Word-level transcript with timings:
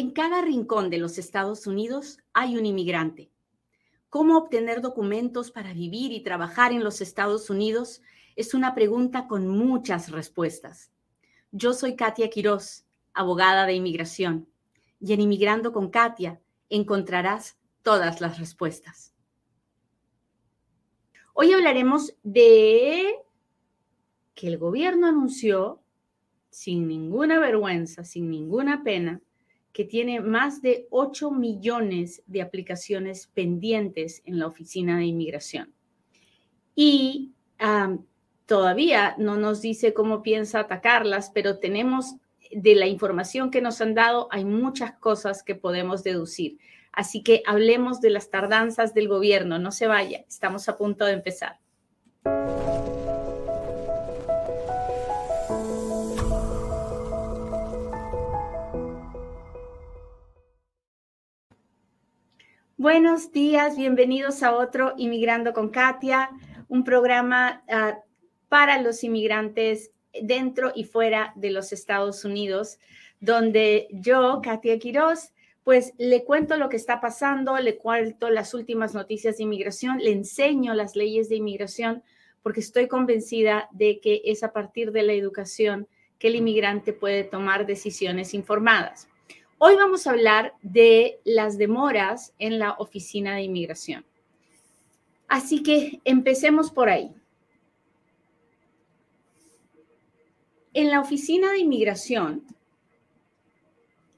En 0.00 0.12
cada 0.12 0.40
rincón 0.40 0.88
de 0.88 0.96
los 0.96 1.18
Estados 1.18 1.66
Unidos 1.66 2.20
hay 2.32 2.56
un 2.56 2.64
inmigrante. 2.64 3.30
¿Cómo 4.08 4.38
obtener 4.38 4.80
documentos 4.80 5.50
para 5.50 5.74
vivir 5.74 6.10
y 6.12 6.22
trabajar 6.22 6.72
en 6.72 6.82
los 6.82 7.02
Estados 7.02 7.50
Unidos? 7.50 8.00
Es 8.34 8.54
una 8.54 8.74
pregunta 8.74 9.28
con 9.28 9.46
muchas 9.46 10.10
respuestas. 10.10 10.90
Yo 11.52 11.74
soy 11.74 11.96
Katia 11.96 12.30
Quiroz, 12.30 12.86
abogada 13.12 13.66
de 13.66 13.74
inmigración, 13.74 14.48
y 15.00 15.12
en 15.12 15.20
Inmigrando 15.20 15.70
con 15.70 15.90
Katia 15.90 16.40
encontrarás 16.70 17.58
todas 17.82 18.22
las 18.22 18.38
respuestas. 18.38 19.12
Hoy 21.34 21.52
hablaremos 21.52 22.14
de 22.22 23.16
que 24.34 24.46
el 24.46 24.56
gobierno 24.56 25.08
anunció, 25.08 25.82
sin 26.48 26.88
ninguna 26.88 27.38
vergüenza, 27.38 28.02
sin 28.02 28.30
ninguna 28.30 28.82
pena, 28.82 29.20
que 29.72 29.84
tiene 29.84 30.20
más 30.20 30.62
de 30.62 30.86
8 30.90 31.30
millones 31.30 32.22
de 32.26 32.42
aplicaciones 32.42 33.28
pendientes 33.28 34.22
en 34.24 34.38
la 34.38 34.46
Oficina 34.46 34.98
de 34.98 35.04
Inmigración. 35.04 35.72
Y 36.74 37.32
todavía 38.46 39.14
no 39.18 39.36
nos 39.36 39.60
dice 39.60 39.94
cómo 39.94 40.22
piensa 40.22 40.60
atacarlas, 40.60 41.30
pero 41.30 41.58
tenemos 41.58 42.16
de 42.50 42.74
la 42.74 42.86
información 42.86 43.50
que 43.50 43.60
nos 43.60 43.80
han 43.80 43.94
dado, 43.94 44.28
hay 44.30 44.44
muchas 44.44 44.92
cosas 44.98 45.42
que 45.42 45.54
podemos 45.54 46.02
deducir. 46.02 46.58
Así 46.92 47.22
que 47.22 47.42
hablemos 47.46 48.00
de 48.00 48.10
las 48.10 48.30
tardanzas 48.30 48.94
del 48.94 49.08
gobierno. 49.08 49.58
No 49.58 49.70
se 49.70 49.86
vaya, 49.86 50.24
estamos 50.28 50.68
a 50.68 50.76
punto 50.76 51.04
de 51.04 51.12
empezar. 51.12 51.58
Buenos 62.80 63.30
días, 63.30 63.76
bienvenidos 63.76 64.42
a 64.42 64.56
otro 64.56 64.94
Inmigrando 64.96 65.52
con 65.52 65.68
Katia, 65.68 66.30
un 66.66 66.82
programa 66.82 67.62
ah, 67.68 67.98
para 68.48 68.80
los 68.80 69.04
inmigrantes 69.04 69.90
dentro 70.22 70.72
y 70.74 70.84
fuera 70.84 71.34
de 71.36 71.50
los 71.50 71.74
Estados 71.74 72.24
Unidos, 72.24 72.78
donde 73.20 73.86
yo, 73.90 74.40
Katia 74.42 74.78
Quiroz, 74.78 75.34
pues 75.62 75.92
le 75.98 76.24
cuento 76.24 76.56
lo 76.56 76.70
que 76.70 76.78
está 76.78 77.02
pasando, 77.02 77.58
le 77.58 77.76
cuento 77.76 78.30
las 78.30 78.54
últimas 78.54 78.94
noticias 78.94 79.36
de 79.36 79.42
inmigración, 79.42 79.98
le 79.98 80.12
enseño 80.12 80.72
las 80.72 80.96
leyes 80.96 81.28
de 81.28 81.36
inmigración, 81.36 82.02
porque 82.42 82.60
estoy 82.60 82.88
convencida 82.88 83.68
de 83.72 84.00
que 84.00 84.22
es 84.24 84.42
a 84.42 84.54
partir 84.54 84.90
de 84.90 85.02
la 85.02 85.12
educación 85.12 85.86
que 86.18 86.28
el 86.28 86.36
inmigrante 86.36 86.94
puede 86.94 87.24
tomar 87.24 87.66
decisiones 87.66 88.32
informadas. 88.32 89.09
Hoy 89.62 89.76
vamos 89.76 90.06
a 90.06 90.12
hablar 90.12 90.54
de 90.62 91.20
las 91.22 91.58
demoras 91.58 92.32
en 92.38 92.58
la 92.58 92.72
oficina 92.78 93.34
de 93.34 93.42
inmigración. 93.42 94.06
Así 95.28 95.62
que 95.62 96.00
empecemos 96.06 96.70
por 96.70 96.88
ahí. 96.88 97.12
En 100.72 100.88
la 100.88 100.98
oficina 100.98 101.52
de 101.52 101.58
inmigración, 101.58 102.42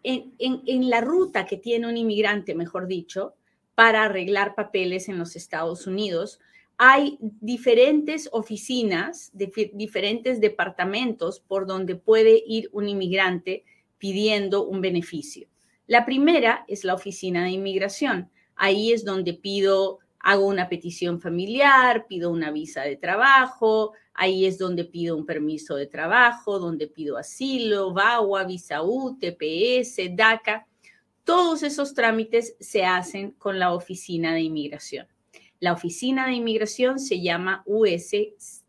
en, 0.05 0.89
la 0.89 1.01
ruta 1.01 1.45
que 1.45 1.57
tiene 1.57 1.89
un 1.89 1.97
inmigrante, 1.97 2.55
mejor 2.55 2.87
dicho, 2.87 3.35
para 3.75 4.05
arreglar 4.05 4.55
papeles 4.55 5.09
en 5.09 5.19
los 5.19 5.35
Estados 5.35 5.89
Unidos, 5.89 6.39
hay 6.77 7.19
diferentes 7.21 8.29
oficinas, 8.31 9.33
diferentes 9.35 10.41
departamentos 10.41 11.41
por 11.41 11.67
donde 11.67 11.97
puede 11.97 12.41
ir 12.47 12.71
un 12.73 12.89
inmigrante 12.89 13.65
pidiendo 14.03 14.67
un 14.67 14.81
beneficio. 14.81 15.47
La 15.87 16.05
primera 16.05 16.65
es 16.67 16.83
la 16.83 16.95
oficina 16.95 17.45
de 17.45 17.51
inmigración. 17.51 18.33
Ahí 18.57 18.91
es 18.91 19.05
donde 19.05 19.33
pido, 19.33 20.01
hago 20.19 20.49
una 20.49 20.69
petición 20.69 21.21
familiar, 21.21 22.07
pido 22.09 22.33
una 22.33 22.51
visa 22.51 22.83
de 22.83 22.97
trabajo, 22.97 23.93
ahí 24.13 24.45
es 24.45 24.59
donde 24.59 24.87
pido 24.87 25.17
un 25.17 25.25
permiso 25.25 25.77
de 25.77 25.87
trabajo, 25.87 26.59
donde 26.59 26.89
pido 26.89 27.17
asilo, 27.17 27.93
VAWA, 27.93 28.43
visa 28.43 28.83
U, 28.83 29.17
TPS, 29.21 29.99
DACA. 30.17 30.67
Todos 31.23 31.63
esos 31.63 31.95
trámites 31.95 32.57
se 32.59 32.85
hacen 32.85 33.31
con 33.39 33.61
la 33.61 33.73
oficina 33.73 34.35
de 34.35 34.41
inmigración. 34.41 35.07
La 35.61 35.75
oficina 35.75 36.27
de 36.27 36.33
inmigración 36.33 36.99
se 36.99 37.21
llama 37.21 37.63
USCIS. 37.67 38.65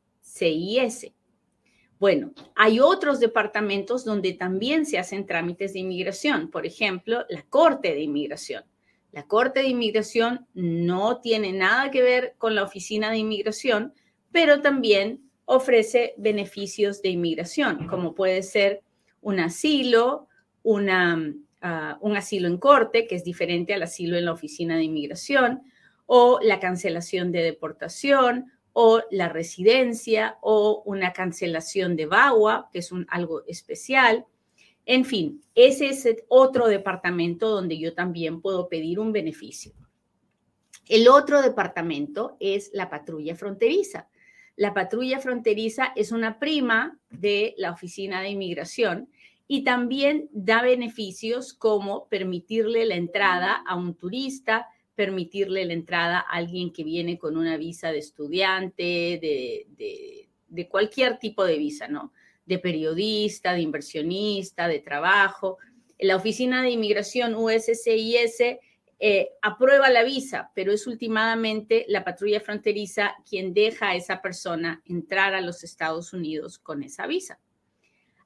Bueno, 2.00 2.34
hay 2.56 2.80
otros 2.80 3.20
departamentos 3.20 4.04
donde 4.04 4.34
también 4.34 4.86
se 4.86 4.98
hacen 4.98 5.26
trámites 5.26 5.74
de 5.74 5.80
inmigración, 5.80 6.50
por 6.50 6.66
ejemplo, 6.66 7.26
la 7.30 7.44
Corte 7.44 7.94
de 7.94 8.02
Inmigración. 8.02 8.64
La 9.12 9.24
Corte 9.28 9.62
de 9.62 9.70
Inmigración 9.70 10.48
no 10.54 11.22
tiene 11.22 11.54
nada 11.54 11.92
que 11.92 12.02
ver 12.02 12.36
con 12.38 12.56
la 12.56 12.64
Oficina 12.64 13.12
de 13.12 13.18
Inmigración, 13.18 13.94
pero 14.32 14.62
también 14.62 15.30
ofrece 15.46 16.14
beneficios 16.18 17.02
de 17.02 17.10
inmigración, 17.10 17.88
como 17.88 18.16
puede 18.16 18.44
ser 18.44 18.82
un 19.22 19.40
asilo, 19.40 20.28
ah, 20.66 21.98
un 22.02 22.18
asilo 22.18 22.48
en 22.48 22.58
corte, 22.58 23.08
que 23.08 23.16
es 23.16 23.24
diferente 23.24 23.74
al 23.74 23.84
asilo 23.84 24.18
en 24.18 24.26
la 24.26 24.34
Oficina 24.34 24.76
de 24.76 24.84
Inmigración, 24.84 25.62
o 26.06 26.40
la 26.42 26.60
cancelación 26.60 27.32
de 27.32 27.44
deportación, 27.44 28.52
o 28.74 29.02
la 29.12 29.30
residencia 29.30 30.38
o 30.42 30.82
una 30.86 31.14
cancelación 31.14 31.96
de 31.96 32.08
VAWA, 32.08 32.70
que 32.72 32.80
es 32.80 32.92
un, 32.92 33.06
algo 33.10 33.44
especial. 33.48 34.26
En 34.86 35.06
fin, 35.06 35.44
ese 35.56 35.90
es 35.90 36.08
otro 36.28 36.68
departamento 36.68 37.50
donde 37.50 37.78
yo 37.78 37.94
también 37.94 38.42
puedo 38.42 38.68
pedir 38.68 39.00
un 39.00 39.12
beneficio. 39.12 39.74
El 40.88 41.08
otro 41.08 41.42
departamento 41.42 42.36
es 42.40 42.72
la 42.74 42.90
patrulla 42.90 43.36
fronteriza. 43.36 44.10
La 44.56 44.74
patrulla 44.74 45.20
fronteriza 45.20 45.94
es 45.96 46.12
una 46.12 46.40
prima 46.40 47.00
de 47.10 47.54
la 47.58 47.72
Oficina 47.72 48.22
de 48.22 48.30
Inmigración 48.30 49.10
y 49.48 49.64
también 49.64 50.30
da 50.32 50.62
beneficios 50.62 51.54
como 51.54 52.08
permitirle 52.08 52.86
la 52.86 52.96
entrada 52.96 53.64
a 53.68 53.76
un 53.76 53.96
turista, 53.96 54.68
permitirle 54.96 55.66
la 55.66 55.74
entrada 55.74 56.20
a 56.20 56.38
alguien 56.38 56.72
que 56.72 56.84
viene 56.84 57.18
con 57.18 57.38
una 57.38 57.58
visa 57.58 57.92
de 57.92 58.00
estudiante, 58.00 59.20
de, 59.22 60.68
cualquier 60.70 61.18
tipo 61.18 61.44
de 61.44 61.58
visa, 61.58 61.88
¿no? 61.88 62.14
De 62.46 62.60
periodista, 62.60 63.54
de 63.54 63.62
inversionista, 63.62 64.68
de 64.68 64.80
trabajo. 64.80 65.58
La 66.00 66.16
Oficina 66.16 66.62
de 66.62 66.72
Inmigración 66.72 67.36
USCIS 67.36 68.60
eh, 69.00 69.30
aprueba 69.42 69.90
la 69.90 70.04
visa, 70.04 70.52
pero 70.54 70.72
es 70.72 70.88
últimamente 70.88 71.86
la 71.90 72.04
patrulla 72.04 72.40
fronteriza 72.40 73.16
quien 73.28 73.54
deja 73.54 73.90
a 73.90 73.96
esa 73.96 74.22
persona 74.22 74.82
entrar 74.86 75.34
a 75.34 75.42
los 75.42 75.64
Estados 75.64 76.14
Unidos 76.14 76.60
con 76.60 76.84
esa 76.84 77.08
visa. 77.08 77.40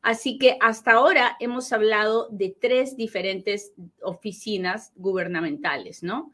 Así 0.01 0.37
que 0.37 0.57
hasta 0.61 0.91
ahora 0.91 1.35
hemos 1.39 1.73
hablado 1.73 2.29
de 2.29 2.55
tres 2.59 2.95
diferentes 2.95 3.73
oficinas 4.01 4.93
gubernamentales, 4.95 6.03
¿no? 6.03 6.31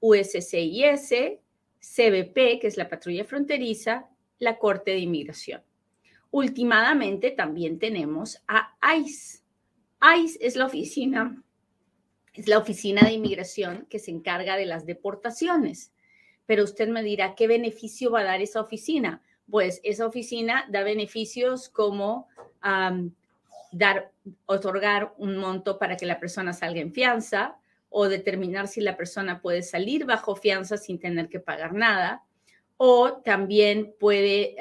USCIS, 0.00 1.40
CBP, 1.80 2.60
que 2.60 2.66
es 2.68 2.76
la 2.76 2.88
patrulla 2.88 3.24
fronteriza, 3.24 4.08
la 4.38 4.58
Corte 4.58 4.92
de 4.92 4.98
Inmigración. 4.98 5.62
Últimamente 6.30 7.30
también 7.30 7.78
tenemos 7.78 8.42
a 8.48 8.74
ICE. 8.96 9.40
ICE 10.18 10.38
es 10.40 10.56
la 10.56 10.66
oficina, 10.66 11.42
es 12.34 12.48
la 12.48 12.58
oficina 12.58 13.02
de 13.02 13.12
inmigración 13.12 13.86
que 13.90 13.98
se 13.98 14.10
encarga 14.10 14.56
de 14.56 14.66
las 14.66 14.86
deportaciones. 14.86 15.92
Pero 16.46 16.64
usted 16.64 16.88
me 16.88 17.02
dirá, 17.02 17.34
¿qué 17.34 17.46
beneficio 17.46 18.10
va 18.10 18.20
a 18.20 18.24
dar 18.24 18.40
esa 18.40 18.60
oficina? 18.60 19.22
Pues 19.50 19.80
esa 19.84 20.06
oficina 20.06 20.66
da 20.70 20.82
beneficios 20.82 21.68
como 21.68 22.28
dar, 23.72 24.12
otorgar 24.46 25.14
un 25.18 25.36
monto 25.36 25.78
para 25.78 25.96
que 25.96 26.06
la 26.06 26.18
persona 26.18 26.52
salga 26.52 26.80
en 26.80 26.92
fianza, 26.92 27.58
o 27.92 28.08
determinar 28.08 28.68
si 28.68 28.80
la 28.80 28.96
persona 28.96 29.40
puede 29.40 29.62
salir 29.62 30.04
bajo 30.04 30.34
fianza 30.34 30.76
sin 30.76 30.98
tener 30.98 31.28
que 31.28 31.40
pagar 31.40 31.74
nada, 31.74 32.24
o 32.76 33.20
también 33.24 33.94
puede 34.00 34.56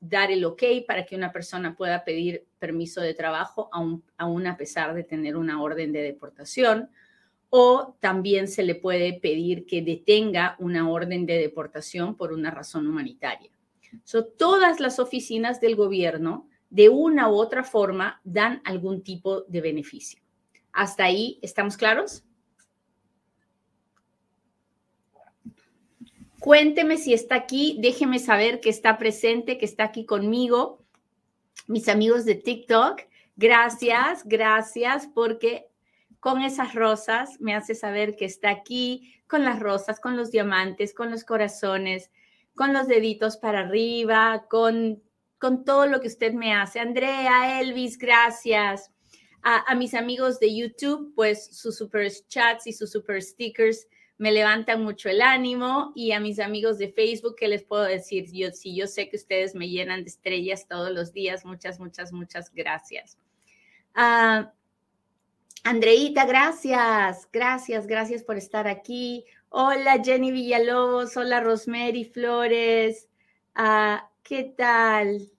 dar 0.00 0.30
el 0.30 0.44
ok 0.44 0.62
para 0.86 1.06
que 1.06 1.16
una 1.16 1.32
persona 1.32 1.76
pueda 1.76 2.04
pedir 2.04 2.46
permiso 2.58 3.00
de 3.00 3.14
trabajo 3.14 3.70
aún, 3.72 4.46
a 4.46 4.56
pesar 4.56 4.94
de 4.94 5.04
tener 5.04 5.36
una 5.36 5.62
orden 5.62 5.92
de 5.92 6.02
deportación, 6.02 6.90
o 7.50 7.96
también 8.00 8.48
se 8.48 8.64
le 8.64 8.74
puede 8.74 9.20
pedir 9.20 9.66
que 9.66 9.82
detenga 9.82 10.56
una 10.58 10.90
orden 10.90 11.26
de 11.26 11.38
deportación 11.38 12.16
por 12.16 12.32
una 12.32 12.50
razón 12.50 12.86
humanitaria. 12.86 13.50
So, 14.02 14.24
todas 14.24 14.80
las 14.80 14.98
oficinas 14.98 15.60
del 15.60 15.76
gobierno, 15.76 16.48
de 16.70 16.88
una 16.88 17.30
u 17.30 17.34
otra 17.34 17.62
forma, 17.62 18.20
dan 18.24 18.60
algún 18.64 19.04
tipo 19.04 19.42
de 19.42 19.60
beneficio. 19.60 20.20
¿Hasta 20.72 21.04
ahí 21.04 21.38
estamos 21.42 21.76
claros? 21.76 22.24
Cuénteme 26.44 26.98
si 26.98 27.14
está 27.14 27.36
aquí, 27.36 27.78
déjeme 27.80 28.18
saber 28.18 28.60
que 28.60 28.68
está 28.68 28.98
presente, 28.98 29.56
que 29.56 29.64
está 29.64 29.84
aquí 29.84 30.04
conmigo. 30.04 30.84
Mis 31.68 31.88
amigos 31.88 32.26
de 32.26 32.34
TikTok, 32.34 33.00
gracias, 33.34 34.24
gracias, 34.26 35.08
porque 35.14 35.68
con 36.20 36.42
esas 36.42 36.74
rosas, 36.74 37.40
me 37.40 37.54
hace 37.54 37.74
saber 37.74 38.14
que 38.14 38.26
está 38.26 38.50
aquí 38.50 39.14
con 39.26 39.42
las 39.42 39.58
rosas, 39.58 39.98
con 40.00 40.18
los 40.18 40.30
diamantes, 40.30 40.92
con 40.92 41.10
los 41.10 41.24
corazones, 41.24 42.10
con 42.54 42.74
los 42.74 42.88
deditos 42.88 43.38
para 43.38 43.60
arriba, 43.60 44.44
con, 44.50 45.02
con 45.38 45.64
todo 45.64 45.86
lo 45.86 46.02
que 46.02 46.08
usted 46.08 46.34
me 46.34 46.52
hace. 46.52 46.78
Andrea, 46.78 47.58
Elvis, 47.58 47.96
gracias. 47.96 48.90
A, 49.40 49.72
a 49.72 49.74
mis 49.74 49.94
amigos 49.94 50.38
de 50.40 50.54
YouTube, 50.54 51.10
pues 51.14 51.56
sus 51.56 51.78
super 51.78 52.06
chats 52.28 52.66
y 52.66 52.74
sus 52.74 52.92
super 52.92 53.22
stickers 53.22 53.86
me 54.16 54.30
levantan 54.30 54.82
mucho 54.82 55.08
el 55.08 55.20
ánimo 55.20 55.92
y 55.94 56.12
a 56.12 56.20
mis 56.20 56.38
amigos 56.38 56.78
de 56.78 56.92
Facebook, 56.92 57.36
¿qué 57.36 57.48
les 57.48 57.64
puedo 57.64 57.82
decir? 57.82 58.30
Yo, 58.32 58.52
si 58.52 58.74
yo 58.74 58.86
sé 58.86 59.08
que 59.08 59.16
ustedes 59.16 59.54
me 59.54 59.68
llenan 59.68 60.04
de 60.04 60.10
estrellas 60.10 60.66
todos 60.68 60.92
los 60.92 61.12
días, 61.12 61.44
muchas, 61.44 61.80
muchas, 61.80 62.12
muchas 62.12 62.52
gracias. 62.52 63.18
Uh, 63.96 64.46
Andreita, 65.64 66.26
gracias, 66.26 67.28
gracias, 67.32 67.86
gracias 67.86 68.22
por 68.22 68.36
estar 68.36 68.68
aquí. 68.68 69.24
Hola 69.48 70.00
Jenny 70.04 70.30
Villalobos, 70.30 71.16
hola 71.16 71.40
Rosemary 71.40 72.04
Flores, 72.04 73.08
uh, 73.56 73.96
¿qué 74.22 74.54
tal? 74.56 75.30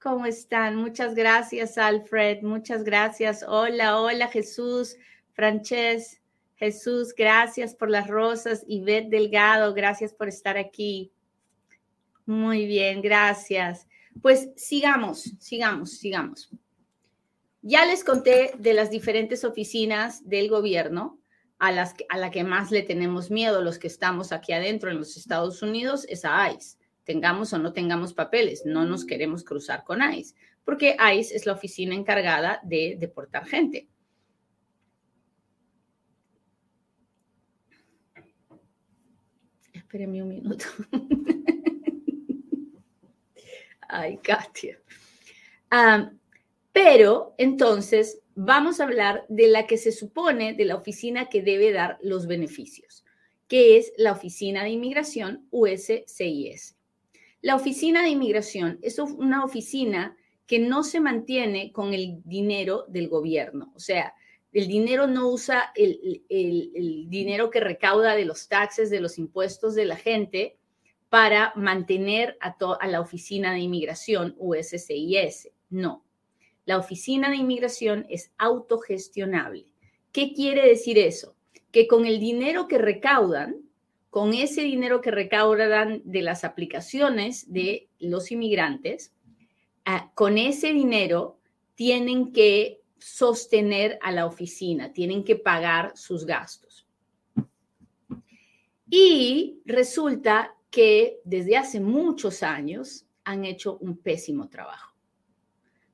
¿Cómo 0.00 0.26
están? 0.26 0.76
Muchas 0.76 1.14
gracias, 1.14 1.78
Alfred, 1.78 2.42
muchas 2.42 2.84
gracias. 2.84 3.44
Hola, 3.46 4.00
hola 4.00 4.28
Jesús, 4.28 4.96
Frances. 5.32 6.17
Jesús, 6.58 7.14
gracias 7.16 7.74
por 7.74 7.88
las 7.88 8.08
rosas. 8.08 8.64
Ivette 8.66 9.10
Delgado, 9.10 9.72
gracias 9.74 10.12
por 10.12 10.28
estar 10.28 10.58
aquí. 10.58 11.12
Muy 12.26 12.66
bien, 12.66 13.00
gracias. 13.00 13.86
Pues 14.20 14.50
sigamos, 14.56 15.22
sigamos, 15.38 15.98
sigamos. 15.98 16.50
Ya 17.62 17.86
les 17.86 18.02
conté 18.02 18.52
de 18.58 18.74
las 18.74 18.90
diferentes 18.90 19.44
oficinas 19.44 20.28
del 20.28 20.48
gobierno 20.48 21.20
a, 21.60 21.70
las, 21.70 21.94
a 22.08 22.18
la 22.18 22.30
que 22.32 22.42
más 22.42 22.72
le 22.72 22.82
tenemos 22.82 23.30
miedo 23.30 23.62
los 23.62 23.78
que 23.78 23.86
estamos 23.86 24.32
aquí 24.32 24.52
adentro 24.52 24.90
en 24.90 24.98
los 24.98 25.16
Estados 25.16 25.62
Unidos 25.62 26.06
es 26.08 26.24
a 26.24 26.50
ICE. 26.52 26.76
Tengamos 27.04 27.52
o 27.52 27.58
no 27.58 27.72
tengamos 27.72 28.14
papeles, 28.14 28.62
no 28.66 28.84
nos 28.84 29.04
queremos 29.04 29.44
cruzar 29.44 29.84
con 29.84 30.02
ICE, 30.02 30.34
porque 30.64 30.96
ICE 30.98 31.36
es 31.36 31.46
la 31.46 31.52
oficina 31.52 31.94
encargada 31.94 32.60
de 32.64 32.96
deportar 32.98 33.46
gente. 33.46 33.88
Espéreme 39.88 40.22
un 40.22 40.28
minuto. 40.28 40.66
Ay, 43.88 44.18
Katia. 44.18 44.78
pero 46.72 47.34
entonces 47.38 48.20
vamos 48.34 48.80
a 48.80 48.84
hablar 48.84 49.24
de 49.30 49.48
la 49.48 49.66
que 49.66 49.78
se 49.78 49.90
supone 49.92 50.52
de 50.52 50.66
la 50.66 50.74
oficina 50.74 51.30
que 51.30 51.40
debe 51.40 51.72
dar 51.72 51.96
los 52.02 52.26
beneficios, 52.26 53.06
que 53.46 53.78
es 53.78 53.94
la 53.96 54.12
Oficina 54.12 54.62
de 54.62 54.68
Inmigración 54.68 55.48
USCIS. 55.50 56.76
La 57.40 57.56
Oficina 57.56 58.02
de 58.02 58.10
Inmigración 58.10 58.78
es 58.82 58.98
una 58.98 59.42
oficina 59.42 60.18
que 60.46 60.58
no 60.58 60.84
se 60.84 61.00
mantiene 61.00 61.72
con 61.72 61.94
el 61.94 62.20
dinero 62.26 62.84
del 62.88 63.08
gobierno. 63.08 63.72
O 63.74 63.80
sea, 63.80 64.12
el 64.58 64.66
dinero 64.66 65.06
no 65.06 65.28
usa 65.28 65.72
el, 65.76 66.24
dinero 67.08 67.48
que 67.48 67.60
recauda 67.60 68.16
de 68.16 68.24
los 68.24 68.48
taxes, 68.48 68.90
de 68.90 69.00
los 69.00 69.16
impuestos 69.16 69.76
de 69.76 69.84
la 69.84 69.94
gente 69.94 70.58
para 71.08 71.52
mantener 71.54 72.36
a, 72.40 72.56
a 72.80 72.86
la 72.88 73.00
oficina 73.00 73.52
de 73.52 73.60
inmigración 73.60 74.34
USCIS. 74.36 75.50
No, 75.70 76.04
la 76.64 76.76
oficina 76.76 77.30
de 77.30 77.36
inmigración 77.36 78.04
es 78.08 78.32
autogestionable. 78.36 79.66
¿Qué 80.10 80.32
quiere 80.32 80.66
decir 80.66 80.98
eso? 80.98 81.36
Que 81.70 81.86
con 81.86 82.04
el 82.04 82.18
dinero 82.18 82.66
que 82.66 82.78
recaudan, 82.78 83.62
con 84.10 84.34
ese 84.34 84.62
dinero 84.62 85.00
que 85.00 85.12
recaudan 85.12 86.02
de 86.04 86.22
las 86.22 86.42
aplicaciones 86.42 87.52
de 87.52 87.88
los 88.00 88.32
inmigrantes, 88.32 89.14
ah, 89.84 90.10
con 90.16 90.36
ese 90.36 90.72
dinero 90.72 91.38
tienen 91.76 92.32
que 92.32 92.77
sostener 92.98 93.98
a 94.02 94.12
la 94.12 94.26
oficina, 94.26 94.92
tienen 94.92 95.24
que 95.24 95.36
pagar 95.36 95.92
sus 95.96 96.26
gastos. 96.26 96.86
Y 98.90 99.60
resulta 99.64 100.54
que 100.70 101.20
desde 101.24 101.56
hace 101.56 101.80
muchos 101.80 102.42
años 102.42 103.06
han 103.24 103.44
hecho 103.44 103.76
un 103.78 103.98
pésimo 103.98 104.48
trabajo, 104.48 104.94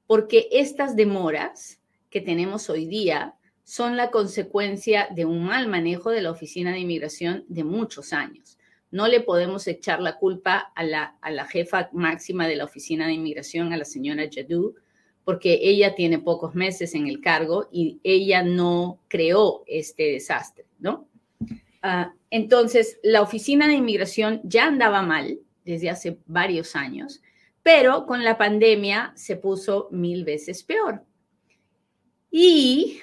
porque 0.06 0.48
estas 0.52 0.94
demoras 0.94 1.80
que 2.10 2.20
tenemos 2.20 2.70
hoy 2.70 2.86
día 2.86 3.34
son 3.64 3.96
la 3.96 4.10
consecuencia 4.10 5.08
de 5.10 5.24
un 5.24 5.44
mal 5.44 5.68
manejo 5.68 6.10
de 6.10 6.22
la 6.22 6.30
Oficina 6.30 6.72
de 6.72 6.80
Inmigración 6.80 7.44
de 7.48 7.64
muchos 7.64 8.12
años. 8.12 8.58
No 8.90 9.08
le 9.08 9.20
podemos 9.20 9.66
echar 9.66 10.00
la 10.00 10.18
culpa 10.18 10.72
a 10.76 10.84
la, 10.84 11.16
a 11.20 11.30
la 11.32 11.46
jefa 11.46 11.88
máxima 11.92 12.46
de 12.46 12.56
la 12.56 12.64
Oficina 12.64 13.06
de 13.06 13.14
Inmigración, 13.14 13.72
a 13.72 13.76
la 13.76 13.84
señora 13.84 14.28
Jadou, 14.30 14.74
porque 15.24 15.58
ella 15.62 15.94
tiene 15.94 16.18
pocos 16.18 16.54
meses 16.54 16.94
en 16.94 17.06
el 17.06 17.20
cargo 17.20 17.68
y 17.72 18.00
ella 18.04 18.42
no 18.42 19.00
creó 19.08 19.64
este 19.66 20.12
desastre, 20.12 20.66
¿no? 20.78 21.08
Ah, 21.82 22.14
entonces, 22.30 22.98
la 23.02 23.22
oficina 23.22 23.68
de 23.68 23.74
inmigración 23.74 24.40
ya 24.44 24.66
andaba 24.66 25.02
mal 25.02 25.38
desde 25.64 25.90
hace 25.90 26.18
varios 26.26 26.76
años, 26.76 27.22
pero 27.62 28.06
con 28.06 28.24
la 28.24 28.36
pandemia 28.36 29.12
se 29.16 29.36
puso 29.36 29.88
mil 29.90 30.24
veces 30.24 30.62
peor. 30.62 31.04
Y 32.30 33.00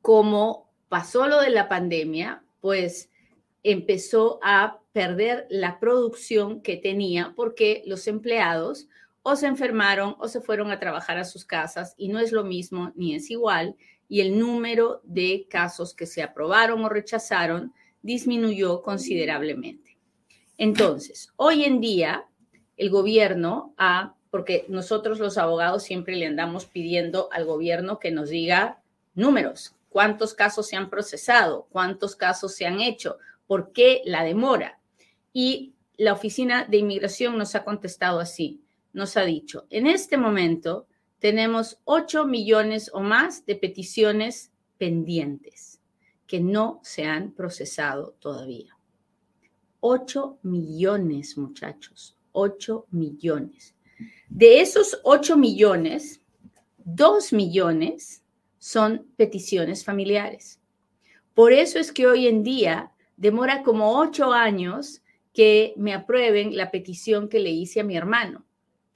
como 0.00 0.70
pasó 0.88 1.26
lo 1.26 1.40
de 1.40 1.50
la 1.50 1.68
pandemia, 1.68 2.44
pues 2.60 3.10
empezó 3.62 4.38
a 4.42 4.80
perder 4.92 5.46
la 5.50 5.80
producción 5.80 6.62
que 6.62 6.76
tenía 6.76 7.34
porque 7.34 7.82
los 7.86 8.06
empleados 8.06 8.88
o 9.28 9.34
se 9.34 9.48
enfermaron 9.48 10.14
o 10.20 10.28
se 10.28 10.40
fueron 10.40 10.70
a 10.70 10.78
trabajar 10.78 11.18
a 11.18 11.24
sus 11.24 11.44
casas 11.44 11.94
y 11.96 12.10
no 12.10 12.20
es 12.20 12.30
lo 12.30 12.44
mismo 12.44 12.92
ni 12.94 13.16
es 13.16 13.28
igual 13.28 13.74
y 14.08 14.20
el 14.20 14.38
número 14.38 15.00
de 15.02 15.48
casos 15.50 15.94
que 15.94 16.06
se 16.06 16.22
aprobaron 16.22 16.84
o 16.84 16.88
rechazaron 16.88 17.74
disminuyó 18.02 18.82
considerablemente. 18.82 19.98
Entonces, 20.56 21.32
hoy 21.34 21.64
en 21.64 21.80
día 21.80 22.28
el 22.76 22.88
gobierno 22.88 23.74
ha, 23.78 24.14
porque 24.30 24.64
nosotros 24.68 25.18
los 25.18 25.38
abogados 25.38 25.82
siempre 25.82 26.14
le 26.14 26.26
andamos 26.26 26.66
pidiendo 26.66 27.28
al 27.32 27.46
gobierno 27.46 27.98
que 27.98 28.12
nos 28.12 28.28
diga 28.28 28.80
números, 29.16 29.74
cuántos 29.88 30.34
casos 30.34 30.68
se 30.68 30.76
han 30.76 30.88
procesado, 30.88 31.66
cuántos 31.70 32.14
casos 32.14 32.54
se 32.54 32.64
han 32.64 32.80
hecho, 32.80 33.18
por 33.48 33.72
qué 33.72 34.02
la 34.04 34.22
demora. 34.22 34.78
Y 35.32 35.72
la 35.96 36.12
Oficina 36.12 36.64
de 36.64 36.76
Inmigración 36.76 37.36
nos 37.36 37.56
ha 37.56 37.64
contestado 37.64 38.20
así 38.20 38.62
nos 38.96 39.18
ha 39.18 39.26
dicho, 39.26 39.66
en 39.68 39.86
este 39.86 40.16
momento 40.16 40.88
tenemos 41.18 41.78
8 41.84 42.24
millones 42.24 42.90
o 42.94 43.00
más 43.00 43.44
de 43.44 43.54
peticiones 43.54 44.52
pendientes 44.78 45.82
que 46.26 46.40
no 46.40 46.80
se 46.82 47.04
han 47.04 47.32
procesado 47.32 48.16
todavía. 48.20 48.74
8 49.80 50.38
millones, 50.44 51.36
muchachos, 51.36 52.16
8 52.32 52.86
millones. 52.90 53.74
De 54.30 54.62
esos 54.62 54.98
8 55.04 55.36
millones, 55.36 56.22
2 56.78 57.34
millones 57.34 58.24
son 58.56 59.06
peticiones 59.16 59.84
familiares. 59.84 60.58
Por 61.34 61.52
eso 61.52 61.78
es 61.78 61.92
que 61.92 62.06
hoy 62.06 62.28
en 62.28 62.42
día 62.42 62.92
demora 63.18 63.62
como 63.62 63.98
8 63.98 64.32
años 64.32 65.02
que 65.34 65.74
me 65.76 65.92
aprueben 65.92 66.56
la 66.56 66.70
petición 66.70 67.28
que 67.28 67.40
le 67.40 67.50
hice 67.50 67.80
a 67.80 67.84
mi 67.84 67.94
hermano. 67.94 68.45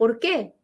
¿Por 0.01 0.19
qué? 0.19 0.55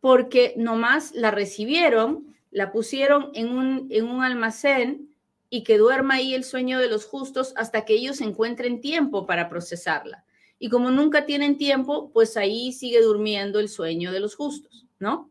Porque 0.00 0.54
nomás 0.56 1.12
la 1.14 1.30
recibieron, 1.30 2.34
la 2.50 2.72
pusieron 2.72 3.28
en 3.34 3.50
un, 3.50 3.88
en 3.90 4.06
un 4.06 4.22
almacén 4.22 5.14
y 5.50 5.64
que 5.64 5.76
duerma 5.76 6.14
ahí 6.14 6.32
el 6.32 6.44
sueño 6.44 6.78
de 6.78 6.88
los 6.88 7.04
justos 7.04 7.52
hasta 7.58 7.84
que 7.84 7.92
ellos 7.92 8.22
encuentren 8.22 8.80
tiempo 8.80 9.26
para 9.26 9.50
procesarla. 9.50 10.24
Y 10.58 10.70
como 10.70 10.90
nunca 10.90 11.26
tienen 11.26 11.58
tiempo, 11.58 12.10
pues 12.14 12.38
ahí 12.38 12.72
sigue 12.72 13.02
durmiendo 13.02 13.60
el 13.60 13.68
sueño 13.68 14.12
de 14.12 14.20
los 14.20 14.34
justos, 14.34 14.86
¿no? 14.98 15.28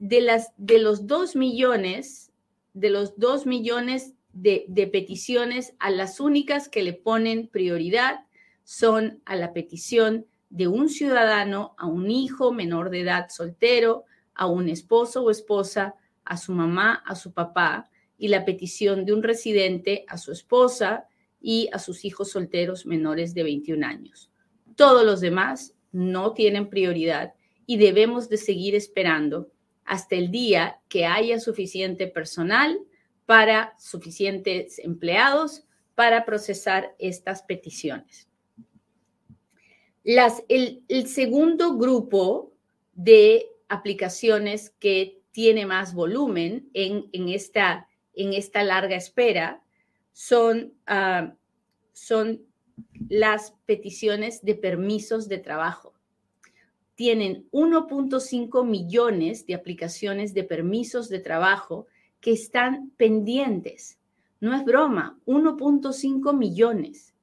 De, 0.00 0.20
las, 0.20 0.54
de 0.56 0.80
los 0.80 1.06
dos 1.06 1.36
millones, 1.36 2.32
de 2.74 2.90
los 2.90 3.16
dos 3.16 3.46
millones 3.46 4.12
de, 4.32 4.64
de 4.66 4.88
peticiones, 4.88 5.74
a 5.78 5.90
las 5.90 6.18
únicas 6.18 6.68
que 6.68 6.82
le 6.82 6.94
ponen 6.94 7.46
prioridad 7.46 8.24
son 8.64 9.22
a 9.24 9.36
la 9.36 9.52
petición 9.52 10.26
de 10.50 10.68
un 10.68 10.88
ciudadano 10.88 11.74
a 11.78 11.86
un 11.86 12.10
hijo 12.10 12.52
menor 12.52 12.90
de 12.90 13.00
edad 13.00 13.28
soltero, 13.30 14.04
a 14.34 14.46
un 14.46 14.68
esposo 14.68 15.24
o 15.24 15.30
esposa, 15.30 15.94
a 16.24 16.36
su 16.36 16.52
mamá, 16.52 17.02
a 17.06 17.14
su 17.14 17.32
papá, 17.32 17.90
y 18.18 18.28
la 18.28 18.44
petición 18.44 19.04
de 19.04 19.12
un 19.12 19.22
residente 19.22 20.04
a 20.08 20.18
su 20.18 20.32
esposa 20.32 21.06
y 21.40 21.68
a 21.72 21.78
sus 21.78 22.04
hijos 22.04 22.30
solteros 22.30 22.86
menores 22.86 23.34
de 23.34 23.42
21 23.42 23.86
años. 23.86 24.30
Todos 24.74 25.04
los 25.04 25.20
demás 25.20 25.74
no 25.92 26.32
tienen 26.32 26.68
prioridad 26.68 27.34
y 27.66 27.76
debemos 27.76 28.28
de 28.28 28.36
seguir 28.36 28.74
esperando 28.74 29.50
hasta 29.84 30.16
el 30.16 30.30
día 30.30 30.80
que 30.88 31.06
haya 31.06 31.38
suficiente 31.40 32.06
personal 32.06 32.78
para 33.26 33.74
suficientes 33.78 34.78
empleados 34.78 35.64
para 35.94 36.24
procesar 36.24 36.94
estas 36.98 37.42
peticiones. 37.42 38.28
Las, 40.06 40.44
el, 40.48 40.84
segundo 41.08 41.76
grupo 41.76 42.52
de 42.94 43.48
aplicaciones 43.68 44.70
que 44.78 45.20
tiene 45.32 45.66
más 45.66 45.94
volumen 45.94 46.70
en, 46.74 47.10
esta, 47.28 47.88
larga 48.62 48.94
espera 48.94 49.64
ah, 50.86 51.34
son 51.92 52.46
las 53.08 53.54
peticiones 53.66 54.44
de 54.44 54.54
permisos 54.54 55.26
de 55.28 55.38
trabajo. 55.38 55.92
Tienen 56.94 57.48
1.5 57.50 58.64
millones 58.64 59.44
de 59.44 59.56
aplicaciones 59.56 60.34
de 60.34 60.44
permisos 60.44 61.08
de 61.08 61.18
trabajo 61.18 61.88
que 62.20 62.30
están 62.30 62.92
pendientes. 62.96 63.98
No 64.38 64.54
es 64.54 64.64
broma, 64.64 65.18
1.5 65.26 66.32
millones. 66.32 67.15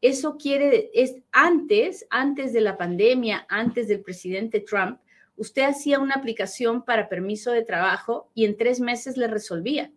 Eso 0.00 0.36
quiere, 0.36 0.90
es 0.94 1.16
antes, 1.32 2.06
antes 2.10 2.52
de 2.52 2.60
la 2.60 2.76
pandemia, 2.76 3.46
antes 3.48 3.88
del 3.88 4.02
presidente 4.02 4.60
Trump, 4.60 5.00
usted 5.36 5.62
hacía 5.62 5.98
una 5.98 6.14
aplicación 6.14 6.84
para 6.84 7.08
permiso 7.08 7.50
de 7.52 7.62
trabajo 7.62 8.30
y 8.34 8.44
en 8.44 8.56
tres 8.56 8.80
meses 8.80 9.16
le 9.16 9.26
resolvía. 9.26 9.92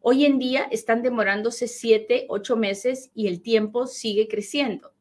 Hoy 0.00 0.24
en 0.24 0.38
día 0.38 0.68
están 0.70 1.02
demorándose 1.02 1.66
siete, 1.66 2.26
ocho 2.28 2.56
meses 2.56 3.10
y 3.14 3.26
el 3.26 3.42
tiempo 3.42 3.86
sigue 3.86 4.28
creciendo. 4.28 4.92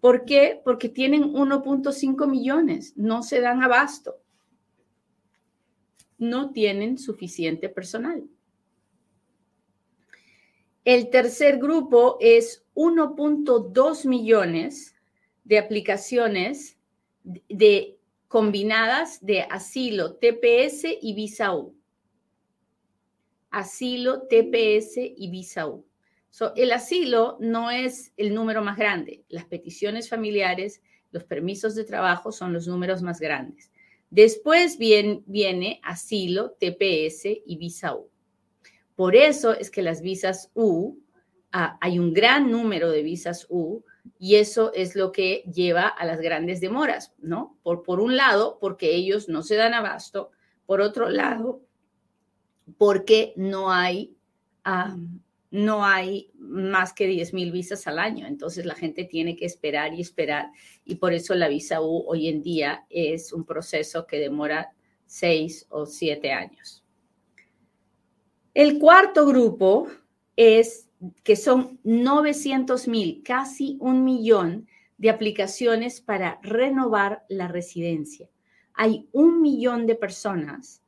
¿Por 0.00 0.24
qué? 0.24 0.60
Porque 0.64 0.88
tienen 0.88 1.32
1.5 1.32 2.26
millones, 2.26 2.94
no 2.96 3.22
se 3.22 3.40
dan 3.40 3.62
abasto. 3.62 4.16
No 6.18 6.50
tienen 6.50 6.98
suficiente 6.98 7.68
personal. 7.68 8.24
El 10.84 11.10
tercer 11.10 11.58
grupo 11.58 12.16
es 12.20 12.61
1.2 12.74 14.06
millones 14.06 14.94
de 15.44 15.58
aplicaciones 15.58 16.78
de, 17.24 17.98
combinadas 18.28 19.24
de 19.24 19.42
asilo, 19.42 20.14
TPS 20.14 20.86
y 21.00 21.14
visa 21.14 21.54
U. 21.54 21.74
Asilo, 23.50 24.22
TPS 24.22 24.96
y 24.96 25.28
visa 25.30 25.68
U. 25.68 25.84
el 26.56 26.72
asilo 26.72 27.36
no 27.40 27.70
es 27.70 28.12
el 28.16 28.34
número 28.34 28.62
más 28.62 28.78
grande. 28.78 29.24
Las 29.28 29.44
peticiones 29.44 30.08
familiares, 30.08 30.80
los 31.10 31.24
permisos 31.24 31.74
de 31.74 31.84
trabajo 31.84 32.32
son 32.32 32.54
los 32.54 32.66
números 32.66 33.02
más 33.02 33.20
grandes. 33.20 33.70
Después 34.08 34.78
viene 34.78 35.80
asilo, 35.82 36.52
TPS 36.52 37.24
y 37.46 37.56
visa 37.56 37.94
U. 37.94 38.08
Por 38.94 39.16
eso 39.16 39.52
es 39.52 39.70
que 39.70 39.82
las 39.82 40.00
visas 40.00 40.50
U, 40.54 41.01
ah, 41.52 41.78
hay 41.80 41.98
un 41.98 42.12
gran 42.12 42.50
número 42.50 42.90
de 42.90 43.02
visas 43.02 43.46
U 43.48 43.82
y 44.18 44.36
eso 44.36 44.72
es 44.74 44.96
lo 44.96 45.12
que 45.12 45.44
lleva 45.52 45.86
a 45.86 46.04
las 46.04 46.20
grandes 46.20 46.60
demoras, 46.60 47.14
¿no? 47.18 47.58
Por, 47.62 47.82
por 47.82 48.00
un 48.00 48.16
lado, 48.16 48.58
porque 48.60 48.94
ellos 48.94 49.28
no 49.28 49.42
se 49.42 49.56
dan 49.56 49.74
abasto, 49.74 50.30
por 50.66 50.80
otro 50.80 51.08
lado, 51.08 51.62
porque 52.78 53.32
no 53.36 53.70
hay, 53.70 54.16
ah, 54.64 54.96
no 55.50 55.84
hay 55.84 56.30
más 56.38 56.92
que 56.92 57.06
10 57.06 57.34
mil 57.34 57.52
visas 57.52 57.86
al 57.86 57.98
año. 57.98 58.26
Entonces 58.26 58.64
la 58.64 58.74
gente 58.74 59.04
tiene 59.04 59.36
que 59.36 59.44
esperar 59.44 59.94
y 59.94 60.00
esperar 60.00 60.50
y 60.84 60.96
por 60.96 61.12
eso 61.12 61.34
la 61.34 61.48
visa 61.48 61.80
U 61.80 62.04
hoy 62.06 62.28
en 62.28 62.42
día 62.42 62.86
es 62.88 63.32
un 63.32 63.44
proceso 63.44 64.06
que 64.06 64.18
demora 64.18 64.72
seis 65.06 65.66
o 65.68 65.84
siete 65.84 66.32
años. 66.32 66.82
El 68.54 68.78
cuarto 68.78 69.26
grupo 69.26 69.88
es 70.36 70.88
que 71.22 71.36
son 71.36 71.78
900 71.84 72.88
mil, 72.88 73.22
casi 73.24 73.76
un 73.80 74.04
millón 74.04 74.68
de 74.98 75.10
aplicaciones 75.10 76.00
para 76.00 76.38
renovar 76.42 77.24
la 77.28 77.48
residencia. 77.48 78.28
Hay 78.74 79.08
un 79.12 79.42
millón 79.42 79.86
de 79.86 79.96
personas 79.96 80.82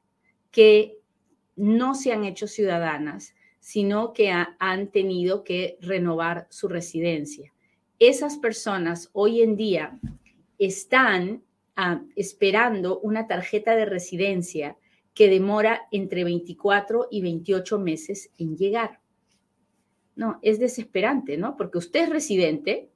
que 0.50 0.98
no 1.56 1.94
se 1.94 2.12
han 2.12 2.24
hecho 2.24 2.46
ciudadanas, 2.46 3.34
sino 3.60 4.12
que 4.12 4.30
han 4.58 4.88
tenido 4.88 5.42
que 5.42 5.78
renovar 5.80 6.46
su 6.50 6.68
residencia. 6.68 7.52
Esas 7.98 8.36
personas 8.36 9.10
hoy 9.12 9.42
en 9.42 9.56
día 9.56 9.98
están 10.58 11.42
ah, 11.76 12.02
esperando 12.16 13.00
una 13.00 13.26
tarjeta 13.26 13.74
de 13.74 13.86
residencia 13.86 14.76
que 15.14 15.28
demora 15.28 15.86
entre 15.90 16.24
24 16.24 17.08
y 17.10 17.22
28 17.22 17.78
meses 17.78 18.30
en 18.36 18.56
llegar. 18.56 19.00
No, 20.16 20.38
es 20.42 20.58
desesperante, 20.58 21.36
¿no? 21.36 21.56
Porque 21.56 21.78
usted 21.78 22.04
es 22.04 22.10
residente, 22.10 22.88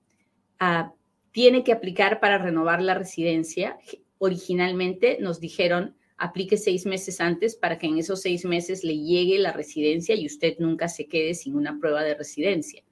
ah, 0.61 0.93
tiene 1.33 1.65
que 1.65 1.73
aplicar 1.73 2.21
para 2.21 2.39
renovar 2.39 2.83
la 2.83 2.95
residencia. 2.95 3.79
Originalmente 4.19 5.19
nos 5.21 5.41
dijeron, 5.41 5.97
aplique 6.17 6.57
seis 6.57 6.85
meses 6.85 7.21
antes 7.21 7.55
para 7.57 7.79
que 7.79 7.87
en 7.87 7.99
esos 7.99 8.21
seis 8.21 8.45
meses 8.45 8.85
le 8.85 8.99
llegue 8.99 9.39
la 9.39 9.53
residencia 9.53 10.15
y 10.15 10.27
usted 10.27 10.57
nunca 10.59 10.89
se 10.89 11.07
quede 11.07 11.35
sin 11.35 11.55
una 11.55 11.79
prueba 11.79 12.03
de 12.03 12.15
residencia. 12.15 12.83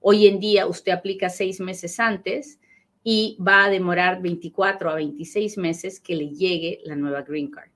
Hoy 0.00 0.26
en 0.26 0.40
día 0.40 0.66
usted 0.66 0.92
aplica 0.92 1.30
seis 1.30 1.60
meses 1.60 2.00
antes 2.00 2.58
y 3.04 3.38
va 3.40 3.64
a 3.64 3.70
demorar 3.70 4.20
24 4.20 4.90
a 4.90 4.94
26 4.96 5.58
meses 5.58 6.00
que 6.00 6.16
le 6.16 6.30
llegue 6.30 6.80
la 6.84 6.96
nueva 6.96 7.22
Green 7.22 7.50
Card. 7.50 7.70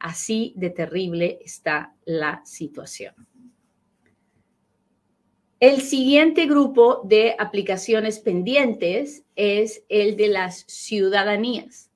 Así 0.00 0.52
de 0.56 0.70
terrible 0.70 1.38
está 1.40 1.94
la 2.04 2.42
situación. 2.44 3.14
El 5.60 5.80
siguiente 5.80 6.46
grupo 6.46 7.00
de 7.02 7.34
aplicaciones 7.36 8.20
pendientes 8.20 9.24
es 9.34 9.82
el 9.88 10.16
de 10.16 10.28
las 10.28 10.60
ciudadanías. 10.68 11.90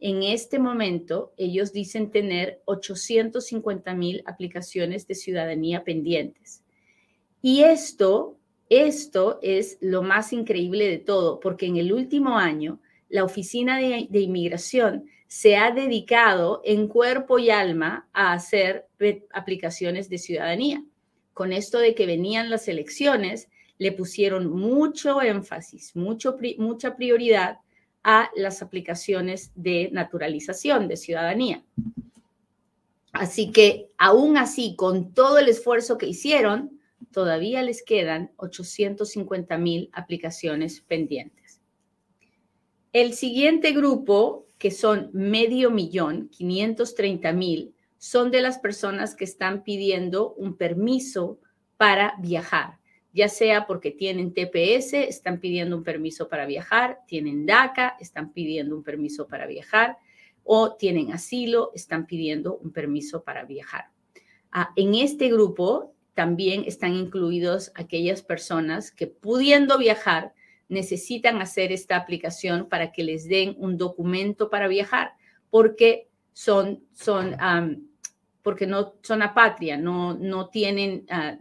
En 0.00 0.22
este 0.22 0.58
momento, 0.58 1.32
ellos 1.38 1.72
dicen 1.72 2.10
tener 2.10 2.60
850 2.66 3.94
mil 3.94 4.22
aplicaciones 4.26 5.06
de 5.06 5.14
ciudadanía 5.14 5.82
pendientes. 5.82 6.62
Y 7.40 7.62
esto, 7.62 8.36
esto 8.68 9.38
es 9.40 9.78
lo 9.80 10.02
más 10.02 10.34
increíble 10.34 10.86
de 10.86 10.98
todo, 10.98 11.40
porque 11.40 11.64
en 11.64 11.78
el 11.78 11.94
último 11.94 12.36
año, 12.36 12.82
la 13.08 13.24
Oficina 13.24 13.78
de, 13.78 14.08
de 14.10 14.20
Inmigración 14.20 15.06
se 15.26 15.56
ha 15.56 15.70
dedicado 15.70 16.60
en 16.66 16.86
cuerpo 16.86 17.38
y 17.38 17.48
alma 17.48 18.10
a 18.12 18.34
hacer 18.34 18.88
aplicaciones 19.32 20.10
de 20.10 20.18
ciudadanía. 20.18 20.84
Con 21.36 21.52
esto 21.52 21.80
de 21.80 21.94
que 21.94 22.06
venían 22.06 22.48
las 22.48 22.66
elecciones, 22.66 23.50
le 23.76 23.92
pusieron 23.92 24.48
mucho 24.48 25.20
énfasis, 25.20 25.94
mucho, 25.94 26.38
mucha 26.56 26.96
prioridad 26.96 27.58
a 28.02 28.30
las 28.36 28.62
aplicaciones 28.62 29.52
de 29.54 29.90
naturalización 29.92 30.88
de 30.88 30.96
ciudadanía. 30.96 31.62
Así 33.12 33.52
que 33.52 33.90
aún 33.98 34.38
así, 34.38 34.76
con 34.76 35.12
todo 35.12 35.36
el 35.36 35.48
esfuerzo 35.48 35.98
que 35.98 36.06
hicieron, 36.06 36.80
todavía 37.12 37.62
les 37.62 37.82
quedan 37.82 38.30
850 38.36 39.58
mil 39.58 39.90
aplicaciones 39.92 40.80
pendientes. 40.80 41.60
El 42.94 43.12
siguiente 43.12 43.72
grupo 43.72 44.46
que 44.56 44.70
son 44.70 45.10
medio 45.12 45.70
millón, 45.70 46.30
530 46.30 47.30
mil, 47.34 47.74
son 48.06 48.30
de 48.30 48.40
las 48.40 48.60
personas 48.60 49.16
que 49.16 49.24
están 49.24 49.64
pidiendo 49.64 50.32
un 50.34 50.56
permiso 50.56 51.40
para 51.76 52.14
viajar, 52.20 52.78
ya 53.12 53.28
sea 53.28 53.66
porque 53.66 53.90
tienen 53.90 54.32
TPS, 54.32 54.92
están 54.94 55.40
pidiendo 55.40 55.76
un 55.76 55.82
permiso 55.82 56.28
para 56.28 56.46
viajar, 56.46 57.00
tienen 57.08 57.46
DACA, 57.46 57.96
están 57.98 58.32
pidiendo 58.32 58.76
un 58.76 58.84
permiso 58.84 59.26
para 59.26 59.48
viajar, 59.48 59.98
o 60.44 60.76
tienen 60.76 61.12
asilo, 61.12 61.72
están 61.74 62.06
pidiendo 62.06 62.56
un 62.58 62.70
permiso 62.70 63.24
para 63.24 63.44
viajar. 63.44 63.86
Ah, 64.52 64.70
en 64.76 64.94
este 64.94 65.28
grupo 65.28 65.92
también 66.14 66.62
están 66.64 66.94
incluidos 66.94 67.72
aquellas 67.74 68.22
personas 68.22 68.92
que 68.92 69.08
pudiendo 69.08 69.78
viajar, 69.78 70.32
necesitan 70.68 71.42
hacer 71.42 71.72
esta 71.72 71.96
aplicación 71.96 72.68
para 72.68 72.92
que 72.92 73.02
les 73.02 73.26
den 73.26 73.56
un 73.58 73.76
documento 73.76 74.48
para 74.48 74.68
viajar, 74.68 75.14
porque 75.50 76.08
son, 76.36 76.84
son, 76.92 77.34
porque 78.46 78.68
no 78.68 78.94
son 79.02 79.22
apatria, 79.22 79.76
no, 79.76 80.14
no 80.14 80.50
tienen 80.50 81.04
ah, 81.10 81.36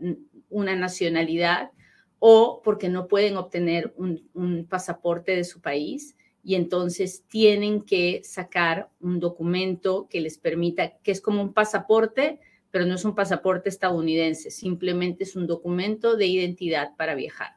una 0.49 0.75
nacionalidad 0.75 1.69
o 2.17 2.63
porque 2.63 2.89
no 2.89 3.07
pueden 3.07 3.37
obtener 3.37 3.93
un, 3.95 4.27
un 4.33 4.65
pasaporte 4.65 5.35
de 5.35 5.43
su 5.43 5.61
país 5.61 6.15
y 6.43 6.55
entonces 6.55 7.23
tienen 7.27 7.83
que 7.83 8.21
sacar 8.23 8.89
un 8.99 9.19
documento 9.19 10.07
que 10.09 10.19
les 10.19 10.39
permita, 10.39 10.97
que 11.03 11.11
es 11.11 11.21
como 11.21 11.43
un 11.43 11.53
pasaporte, 11.53 12.39
pero 12.71 12.87
no 12.87 12.95
es 12.95 13.05
un 13.05 13.13
pasaporte 13.13 13.69
estadounidense, 13.69 14.49
simplemente 14.49 15.25
es 15.25 15.35
un 15.35 15.45
documento 15.45 16.17
de 16.17 16.25
identidad 16.25 16.95
para 16.97 17.13
viajar. 17.13 17.51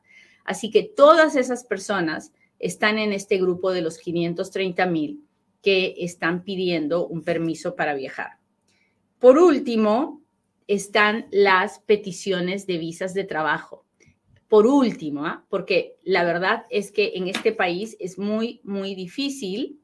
Así 0.44 0.70
que 0.70 0.82
todas 0.82 1.36
esas 1.36 1.64
personas 1.64 2.34
están 2.58 2.98
en 2.98 3.14
este 3.14 3.38
grupo 3.38 3.72
de 3.72 3.80
los 3.80 3.96
530 3.96 4.84
mil 4.84 5.24
que 5.62 5.94
están 6.00 6.44
pidiendo 6.44 7.06
un 7.06 7.22
permiso 7.22 7.76
para 7.76 7.94
viajar. 7.94 8.37
Por 9.18 9.38
último, 9.38 10.22
están 10.66 11.26
las 11.30 11.80
peticiones 11.80 12.66
de 12.66 12.78
visas 12.78 13.14
de 13.14 13.24
trabajo. 13.24 13.84
Por 14.48 14.66
último, 14.66 15.26
¿ah? 15.26 15.44
porque 15.48 15.96
la 16.04 16.24
verdad 16.24 16.64
es 16.70 16.90
que 16.90 17.12
en 17.14 17.28
este 17.28 17.52
país 17.52 17.96
es 18.00 18.18
muy, 18.18 18.60
muy 18.64 18.94
difícil, 18.94 19.80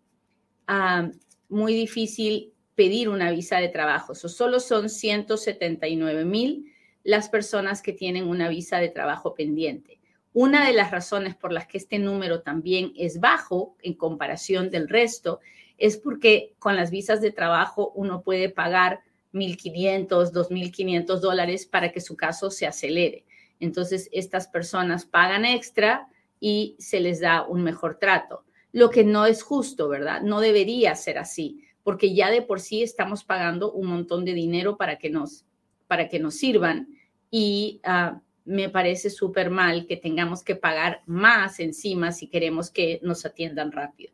muy 1.49 1.75
difícil 1.75 2.53
pedir 2.75 3.09
una 3.09 3.31
visa 3.31 3.59
de 3.59 3.69
trabajo. 3.69 4.14
solo 4.14 4.61
son 4.61 4.88
179 4.88 6.25
mil 6.25 6.73
las 7.03 7.29
personas 7.29 7.83
que 7.83 7.93
tienen 7.93 8.26
una 8.26 8.49
visa 8.49 8.79
de 8.79 8.88
trabajo 8.88 9.35
pendiente. 9.35 10.00
Una 10.33 10.67
de 10.67 10.73
las 10.73 10.91
razones 10.91 11.37
por 11.37 11.53
las 11.53 11.67
que 11.67 11.79
este 11.79 11.99
número 11.99 12.41
también 12.41 12.93
es 12.97 13.21
bajo 13.21 13.76
en 13.83 13.95
comparación 13.95 14.71
del 14.71 14.88
resto 14.88 15.41
es 15.79 15.97
porque 15.97 16.55
con 16.59 16.76
las 16.76 16.91
visas 16.91 17.21
de 17.21 17.31
trabajo 17.31 17.93
uno 17.95 18.23
puede 18.23 18.49
pagar 18.49 19.03
1.500, 19.35 20.33
2.500 20.33 21.19
dólares 21.19 21.67
para 21.67 21.93
que 21.93 22.00
su 22.00 22.17
caso 22.17 22.50
se 22.50 22.67
acelere. 22.67 23.25
Entonces, 23.61 24.09
estas 24.12 24.49
personas 24.49 25.05
pagan 25.05 25.45
extra 25.45 26.09
y 26.41 26.76
se 26.79 27.00
les 27.00 27.21
da 27.21 27.47
un 27.47 27.62
mejor 27.62 27.97
trato, 27.97 28.45
lo 28.73 28.91
que 28.91 29.05
no 29.05 29.26
es 29.26 29.43
justo, 29.43 29.88
¿verdad? 29.88 30.23
No 30.23 30.41
debería 30.41 30.95
ser 30.95 31.19
así, 31.19 31.64
porque 31.83 32.14
ya 32.14 32.31
de 32.31 32.43
por 32.43 32.61
sí 32.61 32.83
estamos 32.83 33.25
pagando 33.25 33.73
un 33.73 33.87
montón 33.87 34.25
de 34.25 34.35
dinero 34.35 34.76
para 34.76 34.99
que 34.99 35.11
nos, 35.11 35.45
para 35.87 36.09
que 36.09 36.19
nos 36.19 36.35
sirvan 36.35 36.88
y 37.31 37.81
uh, 37.87 38.19
me 38.45 38.69
parece 38.69 39.11
súper 39.11 39.50
mal 39.50 39.87
que 39.87 39.97
tengamos 39.97 40.43
que 40.43 40.57
pagar 40.57 41.03
más 41.07 41.61
encima 41.61 42.12
si 42.12 42.29
queremos 42.29 42.71
que 42.71 43.00
nos 43.03 43.25
atiendan 43.25 43.73
rápido. 43.73 44.12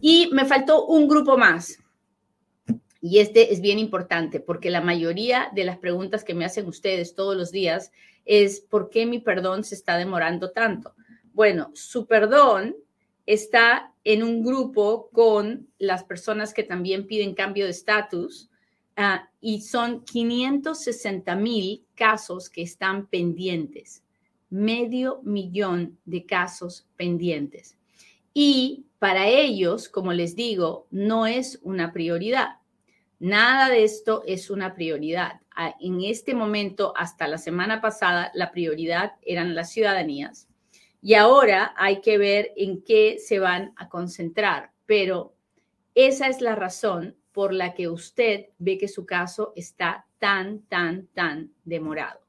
Y 0.00 0.28
me 0.32 0.44
faltó 0.44 0.86
un 0.86 1.08
grupo 1.08 1.38
más. 1.38 1.78
Y 3.00 3.20
este 3.20 3.52
es 3.52 3.60
bien 3.60 3.78
importante 3.78 4.40
porque 4.40 4.70
la 4.70 4.80
mayoría 4.80 5.50
de 5.54 5.64
las 5.64 5.78
preguntas 5.78 6.24
que 6.24 6.34
me 6.34 6.44
hacen 6.44 6.66
ustedes 6.66 7.14
todos 7.14 7.36
los 7.36 7.52
días 7.52 7.92
es 8.24 8.60
¿por 8.60 8.90
qué 8.90 9.06
mi 9.06 9.20
perdón 9.20 9.64
se 9.64 9.74
está 9.74 9.96
demorando 9.96 10.50
tanto? 10.50 10.94
Bueno, 11.32 11.70
su 11.74 12.06
perdón 12.06 12.76
está 13.26 13.92
en 14.04 14.22
un 14.22 14.42
grupo 14.42 15.10
con 15.12 15.68
las 15.78 16.02
personas 16.02 16.52
que 16.52 16.62
también 16.62 17.06
piden 17.06 17.34
cambio 17.34 17.66
de 17.66 17.70
estatus 17.72 18.50
uh, 18.96 19.24
y 19.40 19.60
son 19.60 20.04
560 20.04 21.36
mil 21.36 21.84
casos 21.94 22.50
que 22.50 22.62
están 22.62 23.06
pendientes, 23.06 24.02
medio 24.50 25.20
millón 25.22 25.98
de 26.04 26.26
casos 26.26 26.86
pendientes. 26.96 27.76
Y 28.34 28.86
para 28.98 29.28
ellos, 29.28 29.88
como 29.88 30.12
les 30.12 30.34
digo, 30.34 30.86
no 30.90 31.26
es 31.26 31.60
una 31.62 31.92
prioridad. 31.92 32.58
Nada 33.20 33.68
de 33.68 33.82
esto 33.82 34.22
es 34.26 34.48
una 34.48 34.74
prioridad. 34.74 35.40
En 35.80 36.02
este 36.02 36.34
momento, 36.34 36.92
hasta 36.96 37.26
la 37.26 37.38
semana 37.38 37.80
pasada, 37.80 38.30
la 38.34 38.52
prioridad 38.52 39.14
eran 39.22 39.54
las 39.56 39.72
ciudadanías. 39.72 40.48
Y 41.02 41.14
ahora 41.14 41.74
hay 41.76 42.00
que 42.00 42.18
ver 42.18 42.52
en 42.56 42.82
qué 42.82 43.18
se 43.18 43.38
van 43.40 43.72
a 43.76 43.88
concentrar. 43.88 44.72
Pero 44.86 45.34
esa 45.94 46.28
es 46.28 46.40
la 46.40 46.54
razón 46.54 47.16
por 47.32 47.52
la 47.52 47.74
que 47.74 47.88
usted 47.88 48.46
ve 48.58 48.78
que 48.78 48.88
su 48.88 49.04
caso 49.04 49.52
está 49.56 50.06
tan, 50.18 50.62
tan, 50.62 51.06
tan 51.08 51.52
demorado. 51.64 52.20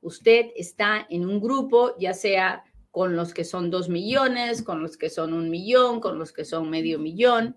Usted 0.00 0.46
está 0.56 1.06
en 1.10 1.28
un 1.28 1.40
grupo, 1.40 1.96
ya 1.98 2.14
sea 2.14 2.64
con 2.90 3.16
los 3.16 3.34
que 3.34 3.44
son 3.44 3.70
dos 3.70 3.88
millones, 3.88 4.62
con 4.62 4.82
los 4.82 4.96
que 4.96 5.10
son 5.10 5.32
un 5.32 5.50
millón, 5.50 6.00
con 6.00 6.18
los 6.18 6.32
que 6.32 6.44
son 6.44 6.70
medio 6.70 6.98
millón. 6.98 7.56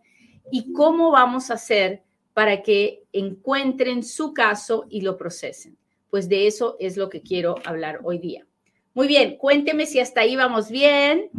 ¿Y 0.52 0.74
cómo 0.74 1.12
vamos 1.12 1.50
a 1.50 1.56
hacer 1.56 2.04
para 2.34 2.64
que 2.64 3.04
encuentren 3.12 4.04
su 4.04 4.34
caso 4.34 4.86
y 4.90 5.02
lo 5.02 5.18
procesen? 5.18 5.78
Pues 6.10 6.30
de 6.30 6.48
eso 6.48 6.76
es 6.80 6.98
lo 6.98 7.10
que 7.10 7.22
quiero 7.22 7.56
hablar 7.66 8.00
hoy 8.04 8.20
día. 8.20 8.46
Muy 8.94 9.08
bien, 9.08 9.38
cuénteme 9.38 9.86
si 9.86 10.00
hasta 10.00 10.22
ahí 10.22 10.36
vamos 10.36 10.70
bien. 10.70 11.30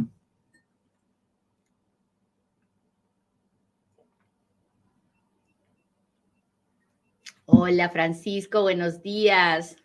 Hola 7.45 7.89
Francisco, 7.89 8.63
buenos 8.63 9.01
días. 9.01 9.77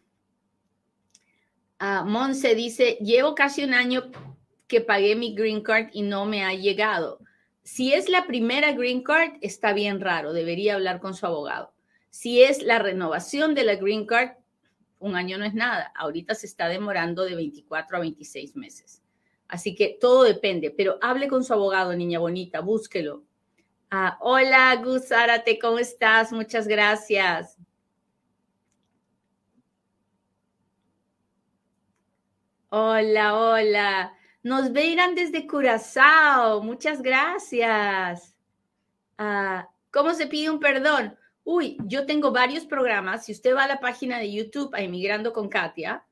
Uh, 1.80 2.04
Monse 2.04 2.54
dice, 2.54 2.98
llevo 3.00 3.34
casi 3.34 3.64
un 3.64 3.74
año 3.74 4.11
que 4.66 4.80
pagué 4.80 5.14
mi 5.14 5.34
green 5.34 5.62
card 5.62 5.88
y 5.92 6.02
no 6.02 6.26
me 6.26 6.44
ha 6.44 6.52
llegado. 6.54 7.20
Si 7.62 7.92
es 7.92 8.08
la 8.08 8.26
primera 8.26 8.72
green 8.72 9.02
card, 9.02 9.34
está 9.40 9.72
bien 9.72 10.00
raro, 10.00 10.32
debería 10.32 10.74
hablar 10.74 11.00
con 11.00 11.14
su 11.14 11.26
abogado. 11.26 11.72
Si 12.10 12.42
es 12.42 12.62
la 12.62 12.78
renovación 12.78 13.54
de 13.54 13.64
la 13.64 13.76
green 13.76 14.06
card, 14.06 14.30
un 14.98 15.16
año 15.16 15.38
no 15.38 15.44
es 15.44 15.54
nada. 15.54 15.92
Ahorita 15.94 16.34
se 16.34 16.46
está 16.46 16.68
demorando 16.68 17.24
de 17.24 17.34
24 17.34 17.96
a 17.96 18.00
26 18.00 18.56
meses. 18.56 19.02
Así 19.48 19.74
que 19.74 19.96
todo 20.00 20.22
depende, 20.24 20.70
pero 20.70 20.98
hable 21.02 21.28
con 21.28 21.44
su 21.44 21.52
abogado, 21.52 21.94
niña 21.94 22.18
bonita, 22.18 22.60
búsquelo. 22.60 23.24
Ah, 23.90 24.16
hola, 24.20 24.76
Gus 24.76 25.08
¿cómo 25.60 25.78
estás? 25.78 26.32
Muchas 26.32 26.68
gracias. 26.68 27.56
Hola, 32.68 33.36
hola. 33.36 34.12
Nos 34.42 34.72
verán 34.72 35.14
desde 35.14 35.46
Curazao. 35.46 36.62
Muchas 36.62 37.03
gracias. 37.03 38.35
Ah, 39.18 39.68
¿Cómo 39.90 40.14
se 40.14 40.26
pide 40.26 40.48
un 40.48 40.61
perdón? 40.61 41.14
Uy, 41.44 41.76
yo 41.85 42.07
tengo 42.07 42.33
varios 42.33 42.64
programas. 42.64 43.26
Si 43.26 43.33
usted 43.33 43.55
va 43.55 43.64
a 43.64 43.68
la 43.68 43.81
página 43.81 44.18
de 44.18 44.33
YouTube 44.33 44.74
a 44.74 44.81
Emigrando 44.81 45.35
con 45.35 45.50
Katia 45.50 46.05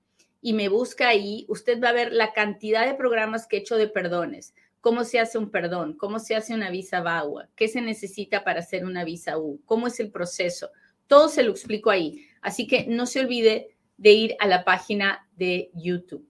y 0.43 0.53
me 0.53 0.69
busca 0.69 1.09
ahí, 1.09 1.47
usted 1.49 1.83
va 1.83 1.89
a 1.89 1.95
ver 1.95 2.13
la 2.13 2.35
cantidad 2.35 2.87
de 2.87 2.95
programas 2.95 3.47
que 3.47 3.57
he 3.57 3.61
hecho 3.61 3.77
de 3.77 3.89
perdones. 3.89 4.55
Cómo 4.83 5.05
se 5.05 5.21
hace 5.21 5.39
un 5.39 5.51
perdón, 5.51 5.95
cómo 5.95 6.19
se 6.19 6.37
hace 6.37 6.55
una 6.55 6.71
visa 6.71 7.01
VAWA, 7.01 7.49
qué 7.57 7.67
se 7.67 7.81
necesita 7.81 8.45
para 8.45 8.61
hacer 8.61 8.85
una 8.85 9.05
visa 9.05 9.39
U, 9.39 9.61
cómo 9.65 9.87
es 9.87 10.01
el 10.01 10.11
proceso. 10.11 10.71
Todo 11.07 11.31
se 11.31 11.43
lo 11.43 11.53
explico 11.53 11.89
ahí. 11.89 12.27
Así 12.43 12.67
que 12.67 12.87
no 12.87 13.07
se 13.07 13.21
olvide 13.21 13.77
de 13.97 14.13
ir 14.13 14.37
a 14.39 14.47
la 14.47 14.65
página 14.65 15.27
de 15.37 15.71
YouTube. 15.75 16.28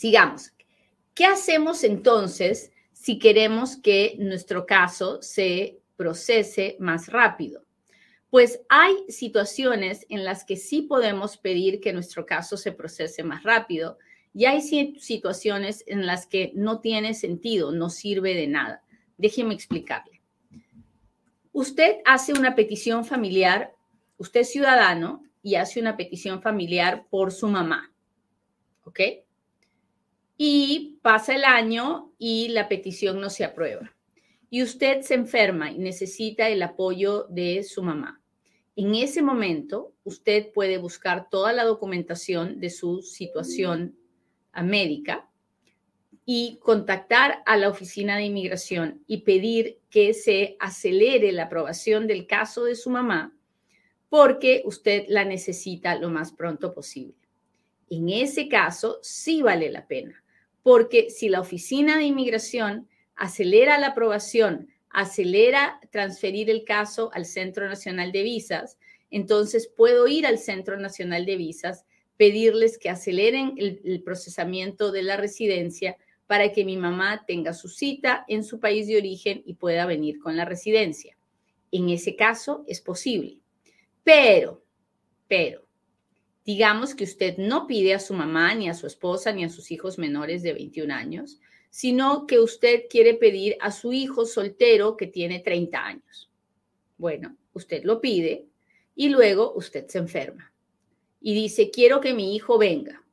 Sigamos. 0.00 0.54
¿Qué 1.14 1.26
hacemos 1.26 1.84
entonces 1.84 2.72
si 2.94 3.18
queremos 3.18 3.76
que 3.76 4.16
nuestro 4.18 4.64
caso 4.64 5.20
se 5.20 5.82
procese 5.94 6.78
más 6.80 7.08
rápido? 7.08 7.66
Pues 8.30 8.62
hay 8.70 8.94
situaciones 9.10 10.06
en 10.08 10.24
las 10.24 10.46
que 10.46 10.56
sí 10.56 10.80
podemos 10.80 11.36
pedir 11.36 11.82
que 11.82 11.92
nuestro 11.92 12.24
caso 12.24 12.56
se 12.56 12.72
procese 12.72 13.22
más 13.24 13.42
rápido 13.42 13.98
y 14.32 14.46
hay 14.46 14.62
situaciones 14.62 15.84
en 15.86 16.06
las 16.06 16.26
que 16.26 16.50
no 16.54 16.80
tiene 16.80 17.12
sentido, 17.12 17.70
no 17.70 17.90
sirve 17.90 18.32
de 18.32 18.46
nada. 18.46 18.82
Déjeme 19.18 19.52
explicarle. 19.52 20.22
Usted 21.52 21.96
hace 22.06 22.32
una 22.32 22.54
petición 22.54 23.04
familiar, 23.04 23.74
usted 24.16 24.40
es 24.40 24.50
ciudadano 24.50 25.24
y 25.42 25.56
hace 25.56 25.78
una 25.78 25.98
petición 25.98 26.40
familiar 26.40 27.04
por 27.10 27.32
su 27.32 27.48
mamá, 27.48 27.92
¿ok? 28.84 29.00
Y 30.42 30.98
pasa 31.02 31.34
el 31.34 31.44
año 31.44 32.14
y 32.16 32.48
la 32.48 32.66
petición 32.66 33.20
no 33.20 33.28
se 33.28 33.44
aprueba. 33.44 33.94
Y 34.48 34.62
usted 34.62 35.02
se 35.02 35.12
enferma 35.12 35.70
y 35.70 35.76
necesita 35.76 36.48
el 36.48 36.62
apoyo 36.62 37.26
de 37.28 37.62
su 37.62 37.82
mamá. 37.82 38.22
En 38.74 38.94
ese 38.94 39.20
momento, 39.20 39.92
usted 40.02 40.50
puede 40.54 40.78
buscar 40.78 41.28
toda 41.28 41.52
la 41.52 41.64
documentación 41.64 42.58
de 42.58 42.70
su 42.70 43.02
situación 43.02 43.98
médica 44.62 45.28
y 46.24 46.56
contactar 46.62 47.42
a 47.44 47.58
la 47.58 47.68
oficina 47.68 48.16
de 48.16 48.24
inmigración 48.24 49.04
y 49.06 49.18
pedir 49.18 49.80
que 49.90 50.14
se 50.14 50.56
acelere 50.58 51.32
la 51.32 51.44
aprobación 51.44 52.06
del 52.06 52.26
caso 52.26 52.64
de 52.64 52.76
su 52.76 52.88
mamá 52.88 53.36
porque 54.08 54.62
usted 54.64 55.04
la 55.08 55.26
necesita 55.26 55.96
lo 55.96 56.08
más 56.08 56.32
pronto 56.32 56.72
posible. 56.72 57.14
En 57.90 58.08
ese 58.08 58.48
caso, 58.48 59.00
sí 59.02 59.42
vale 59.42 59.70
la 59.70 59.86
pena 59.86 60.19
porque 60.62 61.10
si 61.10 61.28
la 61.28 61.40
Oficina 61.40 61.96
de 61.96 62.04
Inmigración 62.04 62.88
acelera 63.16 63.78
la 63.78 63.88
aprobación, 63.88 64.68
acelera 64.90 65.80
transferir 65.90 66.50
el 66.50 66.64
caso 66.64 67.10
al 67.12 67.26
Centro 67.26 67.68
Nacional 67.68 68.12
de 68.12 68.22
Visas, 68.22 68.78
entonces 69.10 69.68
puedo 69.68 70.06
ir 70.06 70.26
al 70.26 70.38
Centro 70.38 70.78
Nacional 70.78 71.26
de 71.26 71.36
Visas, 71.36 71.84
pedirles 72.16 72.78
que 72.78 72.90
aceleren 72.90 73.54
el, 73.56 74.02
procesamiento 74.02 74.92
de 74.92 75.02
la 75.02 75.16
residencia 75.16 75.96
para 76.26 76.52
que 76.52 76.64
mi 76.64 76.76
mamá 76.76 77.24
tenga 77.26 77.54
su 77.54 77.68
cita 77.68 78.24
en 78.28 78.44
su 78.44 78.60
país 78.60 78.86
de 78.86 78.98
origen 78.98 79.42
y 79.46 79.54
pueda 79.54 79.86
venir 79.86 80.20
con 80.20 80.36
la 80.36 80.44
residencia. 80.44 81.16
En 81.72 81.88
ese 81.88 82.16
caso 82.16 82.64
es 82.68 82.80
posible. 82.80 83.38
Pero, 84.04 84.62
pero, 85.28 85.64
Digamos 86.52 86.96
que 86.96 87.04
usted 87.04 87.36
no 87.38 87.68
pide 87.68 87.94
a 87.94 88.00
su 88.00 88.12
mamá, 88.12 88.56
ni 88.56 88.68
a 88.68 88.74
su 88.74 88.88
esposa, 88.88 89.30
ni 89.30 89.44
a 89.44 89.48
sus 89.48 89.70
hijos 89.70 89.98
menores 89.98 90.42
de 90.42 90.52
21 90.52 90.92
años, 90.92 91.38
sino 91.70 92.26
que 92.26 92.40
usted 92.40 92.86
quiere 92.90 93.14
pedir 93.14 93.56
a 93.60 93.70
su 93.70 93.92
hijo 93.92 94.26
soltero 94.26 94.96
que 94.96 95.06
tiene 95.06 95.38
30 95.38 95.78
años. 95.78 96.28
Bueno, 96.98 97.36
usted 97.52 97.84
lo 97.84 98.00
pide 98.00 98.46
y 98.96 99.10
luego 99.10 99.52
usted 99.54 99.86
se 99.86 99.98
enferma 99.98 100.52
y 101.20 101.34
dice, 101.34 101.70
quiero 101.70 102.00
que 102.00 102.14
mi 102.14 102.34
hijo 102.34 102.58
venga. 102.58 103.04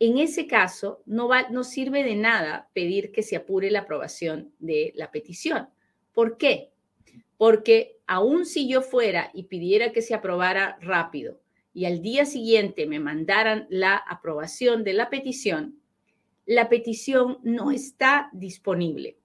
En 0.00 0.18
ese 0.18 0.48
caso, 0.48 1.00
no, 1.06 1.30
no 1.50 1.62
sirve 1.62 2.02
de 2.02 2.16
nada 2.16 2.70
pedir 2.72 3.12
que 3.12 3.22
se 3.22 3.36
apure 3.36 3.70
la 3.70 3.82
aprobación 3.82 4.52
de 4.58 4.92
la 4.96 5.12
petición. 5.12 5.68
¿Por 6.12 6.36
qué? 6.36 6.72
Porque 7.36 7.98
aun 8.08 8.44
si 8.44 8.68
yo 8.68 8.82
fuera 8.82 9.30
y 9.32 9.44
pidiera 9.44 9.92
que 9.92 10.02
se 10.02 10.14
aprobara 10.14 10.76
rápido 10.80 11.38
y 11.78 11.84
al 11.84 12.02
día 12.02 12.26
siguiente 12.26 12.86
me 12.86 12.98
mandaran 12.98 13.68
la 13.70 13.94
aprobación 13.94 14.82
de 14.82 14.94
la 14.94 15.10
petición, 15.10 15.78
la 16.44 16.68
petición 16.68 17.38
no 17.44 17.70
está 17.70 18.30
disponible. 18.32 19.16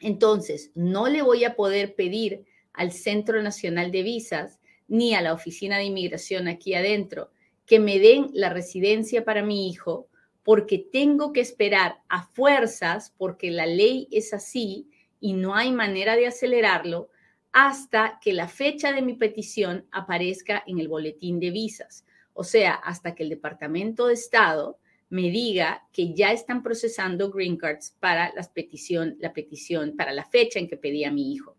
Entonces, 0.00 0.70
no 0.74 1.08
le 1.08 1.20
voy 1.20 1.44
a 1.44 1.56
poder 1.56 1.94
pedir 1.94 2.46
al 2.72 2.90
Centro 2.90 3.42
Nacional 3.42 3.90
de 3.90 4.02
Visas 4.02 4.60
ni 4.86 5.14
a 5.14 5.20
la 5.20 5.34
Oficina 5.34 5.76
de 5.76 5.84
Inmigración 5.84 6.48
aquí 6.48 6.72
adentro 6.72 7.32
que 7.66 7.78
me 7.78 7.98
den 7.98 8.30
la 8.32 8.48
residencia 8.48 9.26
para 9.26 9.42
mi 9.42 9.68
hijo 9.68 10.08
porque 10.44 10.78
tengo 10.78 11.34
que 11.34 11.42
esperar 11.42 11.98
a 12.08 12.22
fuerzas, 12.28 13.12
porque 13.18 13.50
la 13.50 13.66
ley 13.66 14.08
es 14.10 14.32
así 14.32 14.88
y 15.20 15.34
no 15.34 15.54
hay 15.54 15.70
manera 15.70 16.16
de 16.16 16.28
acelerarlo, 16.28 17.10
hasta 17.60 18.20
que 18.22 18.32
la 18.32 18.46
fecha 18.46 18.92
de 18.92 19.02
mi 19.02 19.14
petición 19.14 19.84
aparezca 19.90 20.62
en 20.64 20.78
el 20.78 20.86
boletín 20.86 21.40
de 21.40 21.50
visas. 21.50 22.06
O 22.32 22.44
sea, 22.44 22.74
hasta 22.74 23.16
que 23.16 23.24
el 23.24 23.30
Departamento 23.30 24.06
de 24.06 24.14
Estado 24.14 24.78
me 25.10 25.22
diga 25.22 25.82
que 25.92 26.14
ya 26.14 26.30
están 26.30 26.62
procesando 26.62 27.32
green 27.32 27.56
cards 27.56 27.96
para 27.98 28.32
la 28.32 28.42
petición, 28.44 29.16
la 29.18 29.32
petición 29.32 29.96
para 29.96 30.12
la 30.12 30.24
fecha 30.24 30.60
en 30.60 30.68
que 30.68 30.76
pedí 30.76 31.02
a 31.02 31.10
mi 31.10 31.32
hijo. 31.32 31.56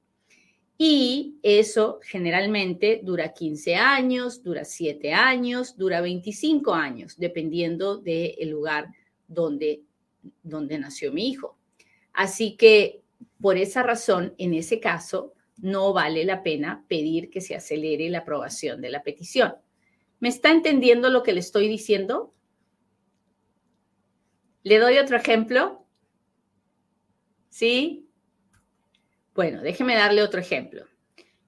Y 0.77 1.35
eso 1.43 1.99
generalmente 2.01 3.01
dura 3.03 3.33
15 3.33 3.75
años, 3.75 4.41
dura 4.41 4.63
7 4.63 5.11
años, 5.11 5.75
dura 5.75 5.99
25 5.99 6.73
años, 6.73 7.17
dependiendo 7.17 7.97
del 7.97 8.49
lugar 8.49 8.87
donde, 9.27 9.81
donde 10.43 10.79
nació 10.79 11.11
mi 11.11 11.27
hijo. 11.27 11.57
Así 12.13 12.55
que 12.55 13.01
por 13.41 13.57
esa 13.57 13.83
razón, 13.83 14.33
en 14.37 14.53
ese 14.53 14.79
caso, 14.79 15.33
no 15.61 15.93
vale 15.93 16.25
la 16.25 16.43
pena 16.43 16.85
pedir 16.87 17.29
que 17.29 17.41
se 17.41 17.55
acelere 17.55 18.09
la 18.09 18.19
aprobación 18.19 18.81
de 18.81 18.89
la 18.89 19.03
petición. 19.03 19.55
¿Me 20.19 20.29
está 20.29 20.51
entendiendo 20.51 21.09
lo 21.09 21.23
que 21.23 21.33
le 21.33 21.39
estoy 21.39 21.67
diciendo? 21.67 22.33
¿Le 24.63 24.79
doy 24.79 24.97
otro 24.97 25.17
ejemplo? 25.17 25.85
¿Sí? 27.49 28.07
Bueno, 29.33 29.61
déjeme 29.61 29.95
darle 29.95 30.21
otro 30.21 30.39
ejemplo. 30.39 30.85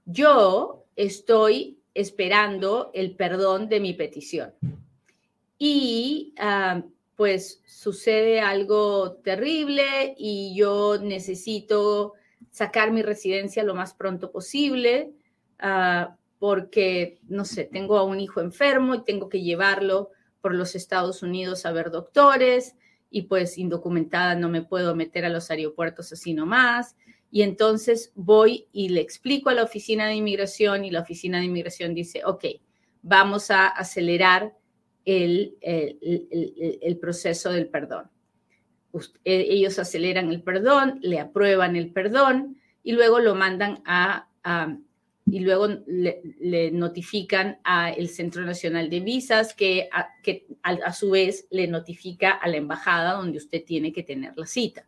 Yo 0.06 0.86
estoy 0.95 1.80
esperando 1.93 2.91
el 2.93 3.15
perdón 3.15 3.67
de 3.67 3.80
mi 3.80 3.93
petición 3.93 4.54
y 5.58 6.34
ah, 6.38 6.84
pues 7.15 7.62
sucede 7.65 8.39
algo 8.39 9.17
terrible 9.17 10.15
y 10.17 10.56
yo 10.56 10.97
necesito 11.00 12.13
sacar 12.51 12.91
mi 12.91 13.01
residencia 13.01 13.63
lo 13.63 13.75
más 13.75 13.93
pronto 13.93 14.31
posible 14.31 15.11
ah, 15.59 16.15
porque, 16.39 17.19
no 17.27 17.45
sé, 17.45 17.65
tengo 17.65 17.97
a 17.97 18.03
un 18.03 18.19
hijo 18.19 18.41
enfermo 18.41 18.95
y 18.95 19.03
tengo 19.03 19.29
que 19.29 19.41
llevarlo 19.41 20.11
por 20.41 20.55
los 20.55 20.75
Estados 20.75 21.23
Unidos 21.23 21.65
a 21.65 21.71
ver 21.71 21.91
doctores 21.91 22.75
y 23.09 23.23
pues 23.23 23.57
indocumentada 23.57 24.35
no 24.35 24.49
me 24.49 24.61
puedo 24.61 24.95
meter 24.95 25.25
a 25.25 25.29
los 25.29 25.51
aeropuertos 25.51 26.11
así 26.13 26.33
nomás 26.33 26.95
y 27.31 27.43
entonces 27.43 28.11
voy 28.15 28.67
y 28.73 28.89
le 28.89 28.99
explico 28.99 29.49
a 29.49 29.53
la 29.53 29.63
oficina 29.63 30.07
de 30.07 30.15
inmigración 30.15 30.83
y 30.83 30.91
la 30.91 30.99
oficina 30.99 31.39
de 31.39 31.45
inmigración 31.45 31.95
dice, 31.95 32.21
ok, 32.25 32.45
vamos 33.01 33.49
a 33.49 33.67
acelerar 33.67 34.53
el, 35.05 35.57
el, 35.61 36.97
proceso 36.99 37.49
del 37.49 37.67
perdón. 37.67 38.11
E, 39.23 39.47
ellos 39.49 39.80
aceleran 39.80 40.32
el 40.32 40.41
perdón, 40.41 40.99
le 41.01 41.19
aprueban 41.19 41.75
el 41.75 41.91
perdón 41.91 42.58
y 42.84 42.93
luego 42.93 43.19
lo 43.19 43.36
mandan 43.36 43.82
a, 43.86 44.27
y 45.25 45.39
luego 45.39 45.67
le, 45.86 46.71
notifican 46.71 47.60
al 47.63 48.08
Centro 48.10 48.43
Nacional 48.43 48.89
de 48.89 48.99
Visas 48.99 49.54
que, 49.54 49.89
que 50.23 50.47
a 50.63 50.93
su 50.93 51.12
vez 51.12 51.47
le 51.51 51.67
notifica 51.67 52.32
a 52.32 52.47
la 52.47 52.58
embajada 52.58 53.13
donde 53.13 53.38
usted 53.38 53.63
tiene 53.63 53.93
que 53.93 54.04
tener 54.04 54.38
la 54.38 54.45
cita. 54.45 54.86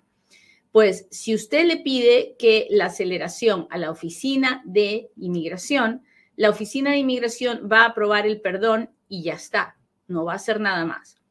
Pues 0.71 1.07
si 1.11 1.35
usted 1.35 1.65
le 1.67 1.77
pide 1.77 2.35
que 2.39 2.67
la 2.71 2.85
aceleración 2.85 3.67
a 3.69 3.77
la 3.77 3.91
oficina 3.91 4.63
de 4.65 5.11
inmigración, 5.17 6.01
la 6.35 6.49
oficina 6.49 6.91
de 6.91 6.97
inmigración 6.97 7.69
va 7.71 7.81
a 7.81 7.89
aprobar 7.89 8.25
el 8.25 8.41
perdón 8.41 8.89
y 9.07 9.21
ya 9.21 9.33
está, 9.33 9.77
no 10.07 10.25
va 10.25 10.33
a 10.33 10.37
hacer 10.37 10.59
nada 10.59 10.83
más. 10.83 11.22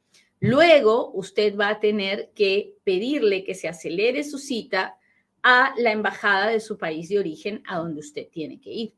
Luego 0.42 1.12
usted 1.12 1.56
va 1.56 1.68
a 1.68 1.78
tener 1.78 2.32
que 2.34 2.74
pedirle 2.82 3.44
que 3.44 3.54
se 3.54 3.68
acelere 3.68 4.24
su 4.24 4.38
cita 4.38 4.98
a 5.40 5.72
la 5.78 5.92
embajada 5.92 6.48
de 6.48 6.58
su 6.58 6.78
país 6.78 7.08
de 7.08 7.20
origen 7.20 7.62
a 7.64 7.78
donde 7.78 8.00
usted 8.00 8.26
tiene 8.26 8.60
que 8.60 8.72
ir. 8.72 8.94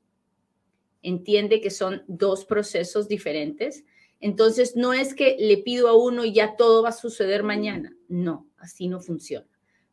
Entiende 1.03 1.61
que 1.61 1.69
son 1.69 2.03
dos 2.07 2.47
procesos 2.47 3.09
diferentes. 3.09 3.85
Entonces, 4.21 4.75
no 4.75 4.95
es 4.95 5.13
que 5.13 5.37
le 5.39 5.59
pido 5.59 5.89
a 5.89 5.95
uno 5.95 6.25
y 6.25 6.33
ya 6.33 6.57
todo 6.57 6.83
va 6.83 6.89
a 6.89 6.93
suceder 6.93 7.43
mañana. 7.43 7.95
No, 8.09 8.49
así 8.57 8.89
no 8.89 8.99
funciona. 9.01 9.47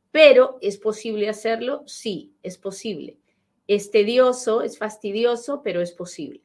Pero 0.09 0.57
¿es 0.61 0.77
posible 0.77 1.27
hacerlo? 1.27 1.83
Sí, 1.85 2.31
es 2.43 2.57
posible. 2.57 3.17
Es 3.67 3.91
tedioso, 3.91 4.61
es 4.61 4.77
fastidioso, 4.77 5.61
pero 5.65 5.81
es 5.81 5.91
posible. 5.91 6.43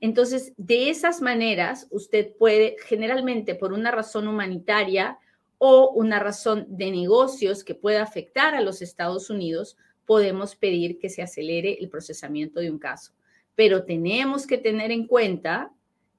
Entonces, 0.00 0.52
de 0.56 0.90
esas 0.90 1.20
maneras, 1.20 1.86
usted 1.90 2.34
puede, 2.36 2.76
generalmente 2.86 3.54
por 3.54 3.72
una 3.72 3.90
razón 3.90 4.28
humanitaria 4.28 5.18
o 5.58 5.90
una 5.90 6.18
razón 6.18 6.66
de 6.68 6.90
negocios 6.90 7.64
que 7.64 7.74
pueda 7.74 8.02
afectar 8.02 8.54
a 8.54 8.60
los 8.60 8.82
Estados 8.82 9.30
Unidos, 9.30 9.76
podemos 10.04 10.56
pedir 10.56 10.98
que 10.98 11.08
se 11.08 11.22
acelere 11.22 11.78
el 11.80 11.88
procesamiento 11.88 12.60
de 12.60 12.70
un 12.70 12.78
caso. 12.78 13.12
Pero 13.54 13.84
tenemos 13.84 14.46
que 14.46 14.58
tener 14.58 14.90
en 14.90 15.06
cuenta 15.06 15.72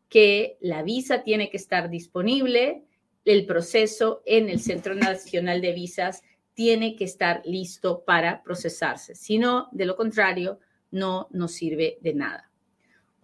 que 0.10 0.58
la 0.62 0.82
visa 0.84 1.24
tiene 1.24 1.50
que 1.50 1.58
estar 1.58 1.90
disponible, 1.90 2.84
el 3.26 3.46
proceso 3.46 4.22
en 4.26 4.50
el 4.50 4.60
Centro 4.60 4.96
Nacional 4.96 5.62
de 5.62 5.74
Visas 5.74 6.24
tiene 6.54 6.96
que 6.96 7.04
estar 7.04 7.42
listo 7.46 8.04
para 8.06 8.42
procesarse. 8.44 9.16
Si 9.16 9.38
no, 9.38 9.68
de 9.72 9.86
lo 9.86 9.96
contrario, 9.96 10.60
no 10.92 11.28
nos 11.32 11.52
sirve 11.52 11.98
de 12.02 12.14
nada. 12.14 12.50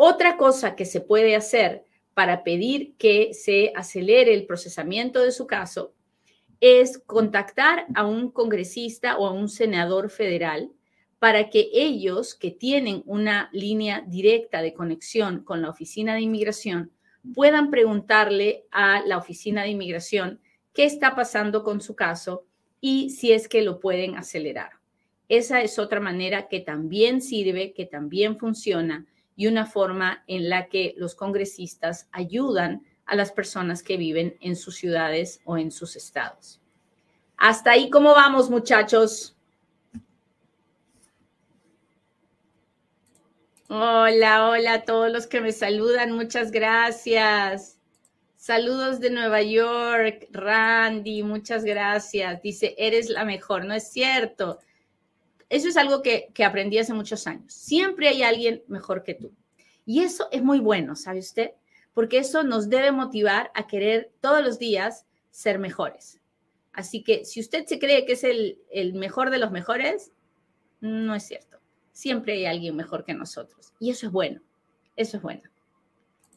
Otra 0.04 0.36
cosa 0.36 0.76
que 0.76 0.86
se 0.86 1.00
puede 1.00 1.36
hacer 1.36 1.86
para 2.16 2.44
pedir 2.44 2.96
que 2.98 3.36
se 3.36 3.72
acelere 3.76 4.34
el 4.34 4.48
procesamiento 4.48 5.22
de 5.22 5.32
su 5.32 5.46
caso 5.46 5.94
es 6.60 6.98
contactar 7.06 7.86
a 7.94 8.08
un 8.08 8.32
congresista 8.32 9.20
o 9.20 9.28
a 9.28 9.32
un 9.32 9.48
senador 9.48 10.10
federal 10.10 10.72
para 11.20 11.52
que 11.52 11.70
ellos 11.72 12.34
que 12.34 12.50
tienen 12.50 13.04
una 13.06 13.52
línea 13.54 14.04
directa 14.08 14.64
de 14.64 14.74
conexión 14.74 15.44
con 15.44 15.62
la 15.62 15.70
Oficina 15.70 16.16
de 16.16 16.22
Inmigración 16.22 16.90
puedan 17.36 17.70
preguntarle 17.70 18.66
a 18.72 19.06
la 19.06 19.20
Oficina 19.20 19.62
de 19.62 19.70
Inmigración 19.70 20.40
qué 20.74 20.86
está 20.86 21.14
pasando 21.14 21.64
con 21.64 21.80
su 21.80 21.96
caso 21.96 22.48
y 22.80 23.12
si 23.12 23.34
es 23.34 23.48
que 23.48 23.62
lo 23.62 23.80
pueden 23.80 24.16
acelerar. 24.16 24.72
Esa 25.30 25.62
es 25.62 25.78
otra 25.78 26.00
manera 26.00 26.48
que 26.48 26.60
también 26.60 27.22
sirve, 27.22 27.74
que 27.74 27.86
también 27.86 28.40
funciona 28.40 29.06
y 29.41 29.47
una 29.47 29.65
forma 29.65 30.23
en 30.27 30.49
la 30.49 30.67
que 30.67 30.93
los 30.97 31.15
congresistas 31.15 32.08
ayudan 32.12 32.86
a 33.08 33.15
las 33.15 33.32
personas 33.32 33.82
que 33.82 33.97
viven 33.97 34.38
en 34.39 34.56
sus 34.56 34.75
ciudades 34.75 35.41
o 35.45 35.58
en 35.58 35.71
sus 35.71 35.95
estados. 35.95 36.62
Hasta 37.38 37.71
ahí, 37.71 37.89
¿cómo 37.89 38.13
vamos, 38.13 38.51
muchachos? 38.51 39.36
Hola, 43.67 44.47
hola 44.47 44.73
a 44.73 44.84
todos 44.84 45.12
los 45.12 45.25
que 45.25 45.41
me 45.41 45.54
saludan, 45.54 46.12
muchas 46.12 46.51
gracias. 46.51 47.80
Saludos 48.36 48.99
de 48.99 49.10
Nueva 49.10 49.41
York, 49.41 50.27
Randy, 50.30 51.23
muchas 51.23 51.63
gracias. 51.63 52.43
Dice, 52.43 52.75
eres 52.77 53.10
la 53.10 53.25
mejor, 53.25 53.65
no 53.65 53.73
es 53.73 53.91
cierto. 53.91 54.60
Eso 55.52 55.68
es 55.68 55.76
algo 55.76 56.02
que, 56.02 56.30
que, 56.34 56.46
aprendí 56.46 56.78
hace 56.78 56.94
muchos 56.94 57.28
años. 57.28 57.54
Siempre 57.54 58.08
hay 58.08 58.24
alguien 58.24 58.64
mejor 58.70 59.04
que 59.04 59.16
tú. 59.16 59.34
Y 59.86 60.02
eso 60.02 60.30
es 60.32 60.42
muy 60.42 60.60
bueno, 60.60 60.96
¿sabe 60.96 61.20
usted? 61.20 61.52
Porque 61.94 62.20
eso 62.20 62.44
nos 62.44 62.70
debe 62.70 62.94
motivar 62.94 63.52
a 63.54 63.68
querer 63.68 64.14
todos 64.22 64.42
los 64.42 64.60
días 64.60 65.06
ser 65.30 65.60
mejores. 65.60 66.22
Así 66.72 67.04
que 67.04 67.26
si 67.26 67.42
usted 67.42 67.66
se 67.66 67.80
cree 67.80 68.06
que 68.06 68.14
es 68.14 68.24
el, 68.24 68.60
el 68.72 68.94
mejor 68.94 69.30
de 69.30 69.40
los 69.40 69.52
mejores, 69.52 70.14
no 70.80 71.14
es 71.16 71.24
cierto. 71.24 71.60
Siempre 71.92 72.32
hay 72.32 72.46
alguien 72.46 72.78
mejor 72.78 73.04
que 73.04 73.14
nosotros. 73.14 73.74
Y 73.78 73.90
eso 73.90 74.08
es 74.08 74.14
bueno. 74.14 74.40
Eso 74.96 75.18
es 75.18 75.24
bueno. 75.24 75.44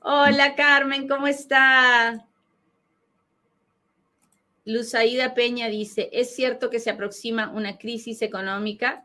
Hola 0.00 0.56
Carmen, 0.56 1.06
¿cómo 1.06 1.28
está? 1.28 2.26
Luzaida 4.64 5.34
Peña 5.34 5.68
dice, 5.68 6.08
¿es 6.12 6.34
cierto 6.34 6.70
que 6.70 6.80
se 6.80 6.90
aproxima 6.90 7.50
una 7.50 7.78
crisis 7.78 8.22
económica? 8.22 9.04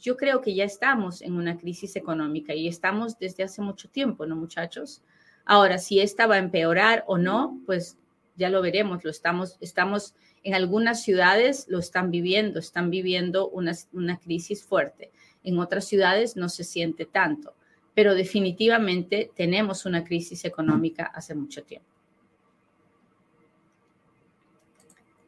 yo 0.00 0.16
creo 0.16 0.40
que 0.40 0.54
ya 0.54 0.64
estamos 0.64 1.22
en 1.22 1.34
una 1.34 1.58
crisis 1.58 1.96
económica 1.96 2.54
y 2.54 2.68
estamos 2.68 3.18
desde 3.18 3.42
hace 3.42 3.62
mucho 3.62 3.88
tiempo, 3.88 4.26
¿no, 4.26 4.36
muchachos? 4.36 5.02
Ahora, 5.44 5.78
si 5.78 6.00
esta 6.00 6.26
va 6.26 6.36
a 6.36 6.38
empeorar 6.38 7.04
o 7.06 7.18
no, 7.18 7.60
pues 7.66 7.96
ya 8.36 8.50
lo 8.50 8.62
veremos. 8.62 9.02
Lo 9.04 9.10
estamos, 9.10 9.56
estamos 9.60 10.14
en 10.44 10.54
algunas 10.54 11.02
ciudades 11.02 11.66
lo 11.68 11.78
están 11.78 12.10
viviendo, 12.10 12.60
están 12.60 12.90
viviendo 12.90 13.48
una, 13.48 13.72
una 13.92 14.18
crisis 14.18 14.62
fuerte. 14.62 15.10
En 15.42 15.58
otras 15.58 15.86
ciudades 15.86 16.36
no 16.36 16.48
se 16.48 16.64
siente 16.64 17.06
tanto, 17.06 17.54
pero 17.94 18.14
definitivamente 18.14 19.30
tenemos 19.34 19.84
una 19.84 20.04
crisis 20.04 20.44
económica 20.44 21.06
hace 21.06 21.34
mucho 21.34 21.64
tiempo. 21.64 21.97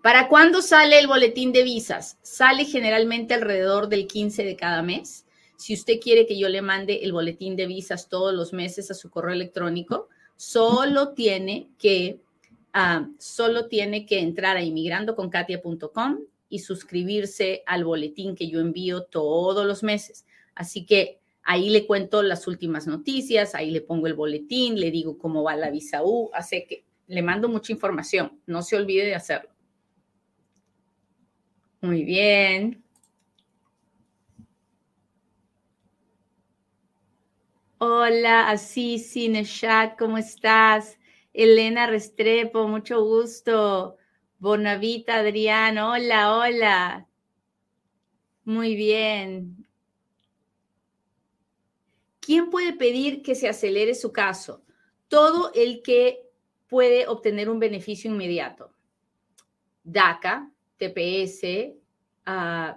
¿Para 0.03 0.29
cuándo 0.29 0.63
sale 0.63 0.99
el 0.99 1.07
boletín 1.07 1.53
de 1.53 1.63
visas? 1.63 2.19
Sale 2.23 2.65
generalmente 2.65 3.35
alrededor 3.35 3.89
del 3.89 4.07
15 4.07 4.45
de 4.45 4.57
cada 4.57 4.81
mes. 4.81 5.27
Si 5.59 5.75
usted 5.75 6.01
quiere 6.01 6.27
que 6.27 6.39
yo 6.39 6.49
le 6.49 6.63
mande 6.63 7.01
el 7.03 7.13
boletín 7.13 7.55
de 7.55 7.67
visas 7.67 8.09
todos 8.09 8.33
los 8.33 8.55
meses 8.55 8.91
a 8.91 8.95
su 8.95 9.11
correo 9.11 9.35
electrónico, 9.35 10.09
solo 10.37 11.13
tiene 11.13 11.69
que, 11.79 12.19
ah, 12.73 13.09
solo 13.19 13.67
tiene 13.67 14.07
que 14.07 14.21
entrar 14.21 14.57
a 14.57 14.63
inmigrandoconkatia.com 14.63 16.21
y 16.49 16.61
suscribirse 16.61 17.63
al 17.67 17.85
boletín 17.85 18.35
que 18.35 18.49
yo 18.49 18.61
envío 18.61 19.03
todos 19.03 19.67
los 19.67 19.83
meses. 19.83 20.25
Así 20.55 20.87
que 20.87 21.19
ahí 21.43 21.69
le 21.69 21.87
cuento 21.87 22.23
las 22.23 22.47
últimas 22.47 22.87
noticias, 22.87 23.55
ahí 23.55 23.71
le 23.71 23.83
pongo 23.83 24.07
el 24.07 24.15
boletín, 24.15 24.81
le 24.81 24.91
digo 24.91 25.19
cómo 25.19 25.43
va 25.43 25.57
la 25.57 25.69
visa 25.69 26.03
U, 26.03 26.31
hace 26.33 26.65
que 26.65 26.85
le 27.07 27.21
mando 27.21 27.51
mucha 27.51 27.71
información. 27.71 28.41
No 28.47 28.63
se 28.63 28.77
olvide 28.77 29.05
de 29.05 29.15
hacerlo. 29.15 29.51
Muy 31.83 32.05
bien. 32.05 32.85
Hola, 37.79 38.51
así, 38.51 38.99
Cineshat, 38.99 39.99
¿cómo 39.99 40.19
estás? 40.19 40.99
Elena 41.33 41.87
Restrepo, 41.87 42.69
mucho 42.69 43.03
gusto. 43.03 43.97
Bonavita, 44.39 45.17
Adrián, 45.17 45.79
hola, 45.79 46.37
hola. 46.37 47.09
Muy 48.45 48.75
bien. 48.75 49.67
¿Quién 52.21 52.51
puede 52.51 52.75
pedir 52.75 53.23
que 53.23 53.35
se 53.35 53.49
acelere 53.49 53.95
su 53.95 54.13
caso? 54.13 54.63
Todo 55.09 55.51
el 55.55 55.83
que 55.83 56.21
puede 56.69 57.09
obtener 57.09 57.49
un 57.49 57.59
beneficio 57.59 58.11
inmediato. 58.11 58.75
DACA, 59.83 60.51
TPS, 60.81 61.77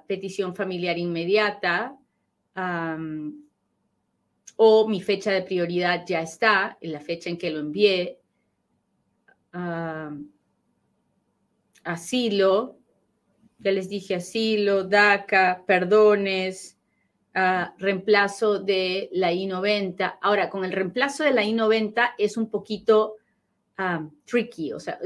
petición 0.06 0.54
familiar 0.54 0.98
inmediata, 0.98 1.98
o 4.56 4.88
mi 4.88 5.02
fecha 5.02 5.32
de 5.32 5.42
prioridad 5.42 6.06
ya 6.06 6.22
está, 6.22 6.78
en 6.82 6.92
la 6.92 7.00
fecha 7.00 7.30
en 7.30 7.38
que 7.38 7.50
lo 7.50 7.60
envié, 7.60 8.20
asilo, 11.84 12.78
ya 13.60 13.72
les 13.72 13.88
dije 13.90 14.16
asilo, 14.16 14.84
DACA, 14.84 15.64
perdones, 15.66 16.78
reemplazo 17.78 18.60
de 18.60 19.10
la 19.14 19.32
I-90. 19.32 20.20
Ahora, 20.22 20.50
con 20.50 20.66
el 20.66 20.72
reemplazo 20.72 21.24
de 21.24 21.34
la 21.34 21.44
I-90 21.44 22.12
es 22.18 22.38
un 22.38 22.50
poquito 22.50 23.16
tricky, 24.26 24.74
o 24.74 24.80
sea, 24.80 25.00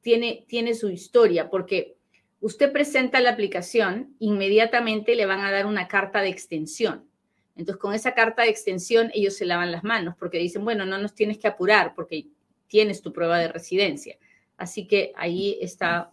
tiene, 0.00 0.44
tiene 0.48 0.74
su 0.74 0.88
historia, 0.88 1.50
porque 1.50 1.97
usted 2.40 2.72
presenta 2.72 3.20
la 3.20 3.30
aplicación, 3.30 4.14
inmediatamente 4.18 5.14
le 5.14 5.26
van 5.26 5.40
a 5.40 5.50
dar 5.50 5.66
una 5.66 5.88
carta 5.88 6.20
de 6.20 6.28
extensión. 6.28 7.08
Entonces, 7.56 7.80
con 7.80 7.92
esa 7.92 8.14
carta 8.14 8.42
de 8.42 8.50
extensión, 8.50 9.10
ellos 9.14 9.36
se 9.36 9.44
lavan 9.44 9.72
las 9.72 9.82
manos 9.82 10.14
porque 10.18 10.38
dicen, 10.38 10.64
bueno, 10.64 10.86
no 10.86 10.98
nos 10.98 11.14
tienes 11.14 11.38
que 11.38 11.48
apurar 11.48 11.94
porque 11.94 12.28
tienes 12.68 13.02
tu 13.02 13.12
prueba 13.12 13.38
de 13.38 13.48
residencia. 13.48 14.16
Así 14.56 14.86
que 14.86 15.12
ahí 15.16 15.58
está, 15.60 16.12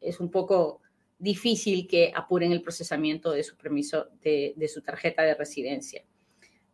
es 0.00 0.20
un 0.20 0.30
poco 0.30 0.80
difícil 1.18 1.86
que 1.86 2.12
apuren 2.14 2.52
el 2.52 2.62
procesamiento 2.62 3.32
de 3.32 3.42
su 3.42 3.56
permiso, 3.56 4.08
de, 4.22 4.70
su 4.72 4.82
tarjeta 4.82 5.22
de 5.22 5.34
residencia. 5.34 6.04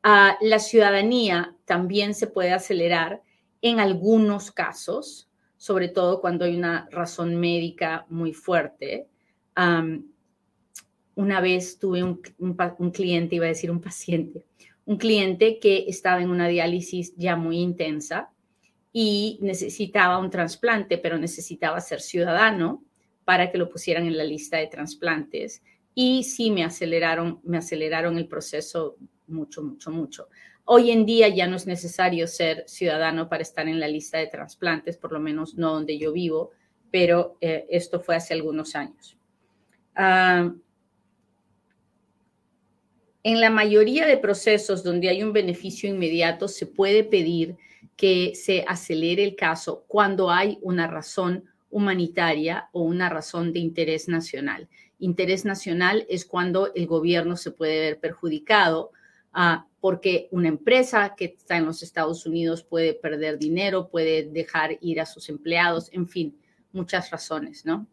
Ah, 0.02 0.36
la 0.40 0.58
ciudadanía 0.58 1.56
también 1.64 2.14
se 2.14 2.26
puede 2.26 2.52
acelerar 2.52 3.22
en 3.62 3.80
algunos 3.80 4.52
casos, 4.52 5.30
sobre 5.64 5.88
todo 5.88 6.20
cuando 6.20 6.44
hay 6.44 6.54
una 6.54 6.86
razón 6.90 7.36
médica 7.36 8.04
muy 8.10 8.34
fuerte. 8.34 9.08
una 11.14 11.40
vez 11.40 11.78
tuve 11.78 12.02
un, 12.02 12.20
cliente, 12.92 13.36
iba 13.36 13.46
a 13.46 13.48
decir 13.48 13.70
un 13.70 13.80
paciente, 13.80 14.44
un 14.84 14.98
cliente 14.98 15.58
que 15.58 15.86
estaba 15.88 16.20
en 16.20 16.28
una 16.28 16.48
diálisis 16.48 17.14
ya 17.16 17.36
muy 17.36 17.60
intensa 17.60 18.30
y 18.92 19.38
necesitaba 19.40 20.18
un 20.18 20.28
trasplante, 20.28 20.98
pero 20.98 21.16
necesitaba 21.16 21.80
ser 21.80 22.02
ciudadano 22.02 22.84
para 23.24 23.50
que 23.50 23.56
lo 23.56 23.70
pusieran 23.70 24.06
en 24.06 24.18
la 24.18 24.24
lista 24.24 24.58
de 24.58 24.66
trasplantes. 24.66 25.62
Y 25.94 26.24
sí 26.24 26.50
me 26.50 26.62
aceleraron, 26.62 27.40
me 27.42 27.56
aceleraron 27.56 28.18
el 28.18 28.28
proceso 28.28 28.98
mucho, 29.28 29.62
mucho, 29.62 29.90
mucho. 29.90 30.28
Hoy 30.66 30.90
en 30.90 31.04
día 31.04 31.28
ya 31.28 31.46
no 31.46 31.56
es 31.56 31.66
necesario 31.66 32.26
ser 32.26 32.64
ciudadano 32.66 33.28
para 33.28 33.42
estar 33.42 33.68
en 33.68 33.80
la 33.80 33.88
lista 33.88 34.18
de 34.18 34.28
trasplantes, 34.28 34.96
por 34.96 35.12
lo 35.12 35.20
menos 35.20 35.56
no 35.56 35.74
donde 35.74 35.98
yo 35.98 36.12
vivo, 36.12 36.52
pero 36.90 37.36
eh, 37.40 37.66
esto 37.68 38.00
fue 38.00 38.16
hace 38.16 38.32
algunos 38.32 38.74
años. 38.74 39.18
Ah, 39.94 40.52
en 43.22 43.40
la 43.40 43.50
mayoría 43.50 44.06
de 44.06 44.16
procesos 44.16 44.82
donde 44.82 45.08
hay 45.08 45.22
un 45.22 45.32
beneficio 45.32 45.88
inmediato, 45.88 46.46
se 46.46 46.66
puede 46.66 47.04
pedir 47.04 47.56
que 47.96 48.32
se 48.34 48.64
acelere 48.66 49.22
el 49.24 49.36
caso 49.36 49.84
cuando 49.86 50.30
hay 50.30 50.58
una 50.62 50.86
razón 50.86 51.44
humanitaria 51.70 52.68
o 52.72 52.82
una 52.82 53.08
razón 53.08 53.52
de 53.52 53.60
interés 53.60 54.08
nacional. 54.08 54.68
Interés 54.98 55.44
nacional 55.44 56.06
es 56.08 56.24
cuando 56.24 56.72
el 56.74 56.86
gobierno 56.86 57.36
se 57.36 57.50
puede 57.50 57.80
ver 57.80 57.98
perjudicado 58.00 58.92
Ah, 59.34 59.66
porque 59.80 60.28
una 60.30 60.48
empresa 60.48 61.14
que 61.16 61.36
está 61.36 61.56
en 61.56 61.66
los 61.66 61.82
Estados 61.82 62.24
Unidos 62.24 62.62
puede 62.62 62.94
perder 62.94 63.38
dinero, 63.38 63.88
puede 63.88 64.22
dejar 64.22 64.78
ir 64.80 65.00
a 65.00 65.06
sus 65.06 65.28
empleados, 65.28 65.90
en 65.92 66.08
fin, 66.08 66.38
muchas 66.72 67.10
razones, 67.10 67.66
¿no? 67.66 67.86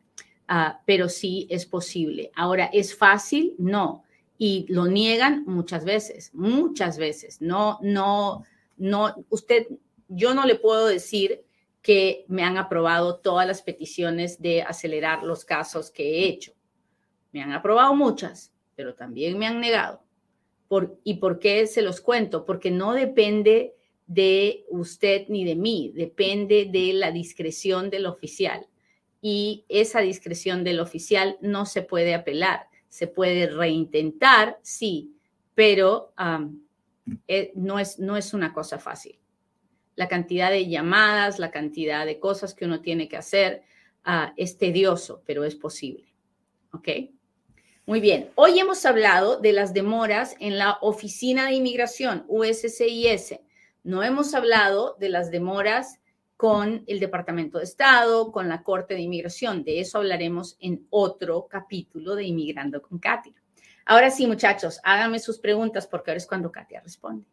Ah, 0.47 0.81
pero 0.85 1.09
sí 1.09 1.47
es 1.49 1.65
posible. 1.65 2.31
Ahora, 2.35 2.69
¿es 2.71 2.95
fácil? 2.95 3.55
No. 3.57 4.03
Y 4.37 4.65
lo 4.69 4.85
niegan 4.85 5.43
muchas 5.45 5.83
veces, 5.83 6.29
muchas 6.33 6.97
veces. 6.97 7.41
No, 7.41 7.79
no, 7.81 8.43
no, 8.77 9.15
usted, 9.29 9.67
yo 10.07 10.33
no 10.33 10.45
le 10.45 10.55
puedo 10.55 10.85
decir 10.87 11.43
que 11.81 12.25
me 12.27 12.43
han 12.43 12.57
aprobado 12.57 13.17
todas 13.17 13.47
las 13.47 13.63
peticiones 13.63 14.41
de 14.41 14.61
acelerar 14.61 15.23
los 15.23 15.43
casos 15.43 15.89
que 15.89 16.03
he 16.03 16.27
hecho. 16.27 16.53
Me 17.31 17.41
han 17.41 17.51
aprobado 17.51 17.95
muchas, 17.95 18.51
pero 18.75 18.93
también 18.93 19.37
me 19.37 19.47
han 19.47 19.59
negado. 19.59 20.03
¿Y 21.03 21.15
por 21.15 21.39
qué 21.39 21.67
se 21.67 21.81
los 21.81 21.99
cuento? 21.99 22.45
Porque 22.45 22.71
no 22.71 22.93
depende 22.93 23.75
de 24.07 24.65
usted 24.69 25.27
ni 25.27 25.43
de 25.43 25.55
mí, 25.55 25.91
depende 25.95 26.65
de 26.65 26.93
la 26.93 27.11
discreción 27.11 27.89
del 27.89 28.05
oficial. 28.05 28.67
Y 29.21 29.65
esa 29.69 30.01
discreción 30.01 30.63
del 30.63 30.79
oficial 30.79 31.37
no 31.41 31.65
se 31.65 31.81
puede 31.81 32.13
apelar. 32.13 32.67
Se 32.87 33.07
puede 33.07 33.47
reintentar, 33.47 34.59
sí, 34.61 35.15
pero 35.55 36.13
eh, 37.27 37.51
no, 37.55 37.79
es, 37.79 37.99
no 37.99 38.17
es 38.17 38.33
una 38.33 38.53
cosa 38.53 38.79
fácil. 38.79 39.19
La 39.95 40.07
cantidad 40.07 40.49
de 40.49 40.67
llamadas, 40.67 41.39
la 41.39 41.51
cantidad 41.51 42.05
de 42.05 42.19
cosas 42.19 42.53
que 42.53 42.65
uno 42.65 42.81
tiene 42.81 43.07
que 43.07 43.17
hacer 43.17 43.63
ah, 44.03 44.33
es 44.37 44.57
tedioso, 44.57 45.21
pero 45.25 45.43
es 45.43 45.55
posible. 45.55 46.13
¿Ok? 46.73 46.87
Muy 47.87 47.99
bien, 47.99 48.29
hoy 48.35 48.59
hemos 48.59 48.85
hablado 48.85 49.39
de 49.39 49.53
las 49.53 49.73
demoras 49.73 50.35
en 50.39 50.59
la 50.59 50.77
Oficina 50.81 51.47
de 51.47 51.53
Inmigración, 51.53 52.25
USCIS. 52.27 53.39
No 53.83 54.03
hemos 54.03 54.35
hablado 54.35 54.95
de 54.99 55.09
las 55.09 55.31
demoras 55.31 55.99
con 56.37 56.83
el 56.85 56.99
Departamento 56.99 57.57
de 57.57 57.63
Estado, 57.63 58.31
con 58.31 58.47
la 58.47 58.61
Corte 58.61 58.93
de 58.93 59.01
Inmigración. 59.01 59.63
De 59.63 59.79
eso 59.79 59.97
hablaremos 59.97 60.57
en 60.59 60.85
otro 60.91 61.47
capítulo 61.49 62.13
de 62.15 62.25
Inmigrando 62.25 62.83
con 62.83 62.99
Katia. 62.99 63.33
Ahora 63.85 64.11
sí, 64.11 64.27
muchachos, 64.27 64.79
háganme 64.83 65.17
sus 65.17 65.39
preguntas 65.39 65.87
porque 65.87 66.11
ahora 66.11 66.19
es 66.19 66.27
cuando 66.27 66.51
Katia 66.51 66.81
responde. 66.81 67.25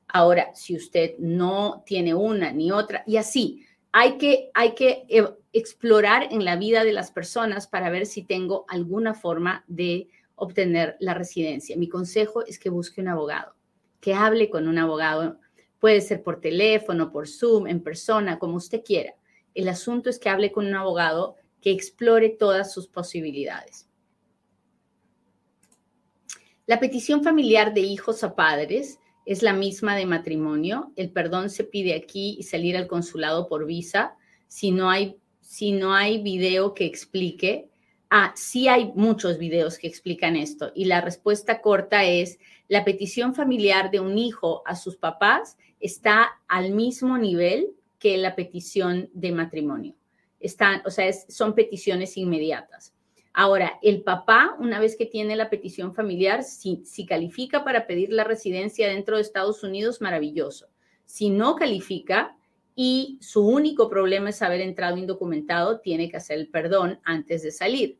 Ahora, 0.09 0.53
si 0.53 0.75
usted 0.75 1.17
no 1.17 1.83
tiene 1.85 2.13
una 2.13 2.51
ni 2.51 2.71
otra, 2.71 3.03
y 3.07 3.17
así, 3.17 3.65
hay 3.91 4.17
que, 4.17 4.51
hay 4.53 4.73
que 4.73 5.05
eh, 5.07 5.27
explorar 5.53 6.27
en 6.31 6.45
la 6.45 6.57
vida 6.57 6.83
de 6.83 6.93
las 6.93 7.11
personas 7.11 7.67
para 7.67 7.89
ver 7.89 8.05
si 8.05 8.23
tengo 8.23 8.65
alguna 8.67 9.13
forma 9.13 9.63
de 9.67 10.09
obtener 10.39 10.95
la 10.99 11.13
residencia. 11.13 11.78
Mi 11.78 11.88
consejo 11.89 12.45
es 12.45 12.60
que 12.60 12.69
busque 12.69 13.02
un 13.02 13.08
abogado, 13.08 13.56
que 13.99 14.13
hable 14.13 14.49
con 14.49 14.67
un 14.67 14.78
abogado. 14.78 15.39
Puede 15.80 16.02
ser 16.02 16.23
por 16.23 16.41
teléfono, 16.41 17.12
por 17.12 17.28
Zoom, 17.28 17.67
en 17.67 17.82
persona, 17.82 18.39
como 18.39 18.58
usted 18.58 18.84
quiera 18.84 19.15
el 19.54 19.67
asunto 19.67 20.10
es 20.10 20.19
que 20.19 20.30
hable 20.30 20.52
con 20.52 20.65
un 20.65 20.75
abogado 20.75 21.36
que 21.62 21.71
explore 21.71 22.30
todas 22.30 22.71
sus 22.73 22.88
posibilidades. 22.88 23.89
La 26.65 26.80
petición 26.80 27.23
familiar 27.23 27.73
de 27.73 27.82
hijos 27.82 28.23
a 28.23 28.36
padres 28.36 28.99
es 29.25 29.41
la 29.41 29.54
misma 29.54 29.95
de 29.95 30.06
matrimonio. 30.06 30.93
El 30.95 31.12
perdón 31.12 31.49
se 31.49 31.63
pide 31.63 31.95
aquí 31.95 32.38
y 32.39 32.43
salir 32.43 32.78
al 32.78 32.88
consulado 32.88 33.47
por 33.47 33.65
visa. 33.65 34.15
Si 34.47 34.71
no 34.71 34.89
hay, 34.89 35.17
si 35.41 35.71
no 35.71 35.93
hay 35.93 36.21
video 36.21 36.73
que 36.73 36.86
explique, 36.86 37.69
ah, 38.09 38.33
sí 38.35 38.67
hay 38.67 38.91
muchos 38.95 39.37
videos 39.37 39.77
que 39.77 39.87
explican 39.87 40.35
esto. 40.35 40.71
Y 40.75 40.85
la 40.85 41.01
respuesta 41.01 41.61
corta 41.61 42.03
es, 42.05 42.39
la 42.67 42.85
petición 42.85 43.33
familiar 43.33 43.91
de 43.91 43.99
un 43.99 44.17
hijo 44.17 44.61
a 44.65 44.75
sus 44.75 44.97
papás 44.97 45.57
está 45.79 46.29
al 46.47 46.71
mismo 46.71 47.17
nivel 47.17 47.71
que 47.97 48.17
la 48.17 48.35
petición 48.35 49.09
de 49.13 49.31
matrimonio. 49.31 49.95
Están, 50.39 50.81
o 50.85 50.89
sea, 50.89 51.11
son 51.11 51.53
peticiones 51.53 52.15
inmediatas. 52.17 52.93
Ahora, 53.33 53.77
el 53.81 54.01
papá, 54.01 54.55
una 54.59 54.79
vez 54.79 54.95
que 54.95 55.05
tiene 55.05 55.35
la 55.35 55.49
petición 55.49 55.93
familiar, 55.93 56.43
si, 56.43 56.81
si 56.85 57.05
califica 57.05 57.63
para 57.63 57.87
pedir 57.87 58.11
la 58.11 58.23
residencia 58.23 58.87
dentro 58.87 59.15
de 59.15 59.21
Estados 59.21 59.63
Unidos, 59.63 60.01
maravilloso. 60.01 60.67
Si 61.05 61.29
no 61.29 61.55
califica 61.55 62.35
y 62.81 63.17
su 63.19 63.45
único 63.45 63.89
problema 63.89 64.29
es 64.29 64.41
haber 64.41 64.61
entrado 64.61 64.95
indocumentado, 64.95 65.81
tiene 65.81 66.09
que 66.09 66.15
hacer 66.15 66.39
el 66.39 66.47
perdón 66.47 67.01
antes 67.03 67.43
de 67.43 67.51
salir. 67.51 67.99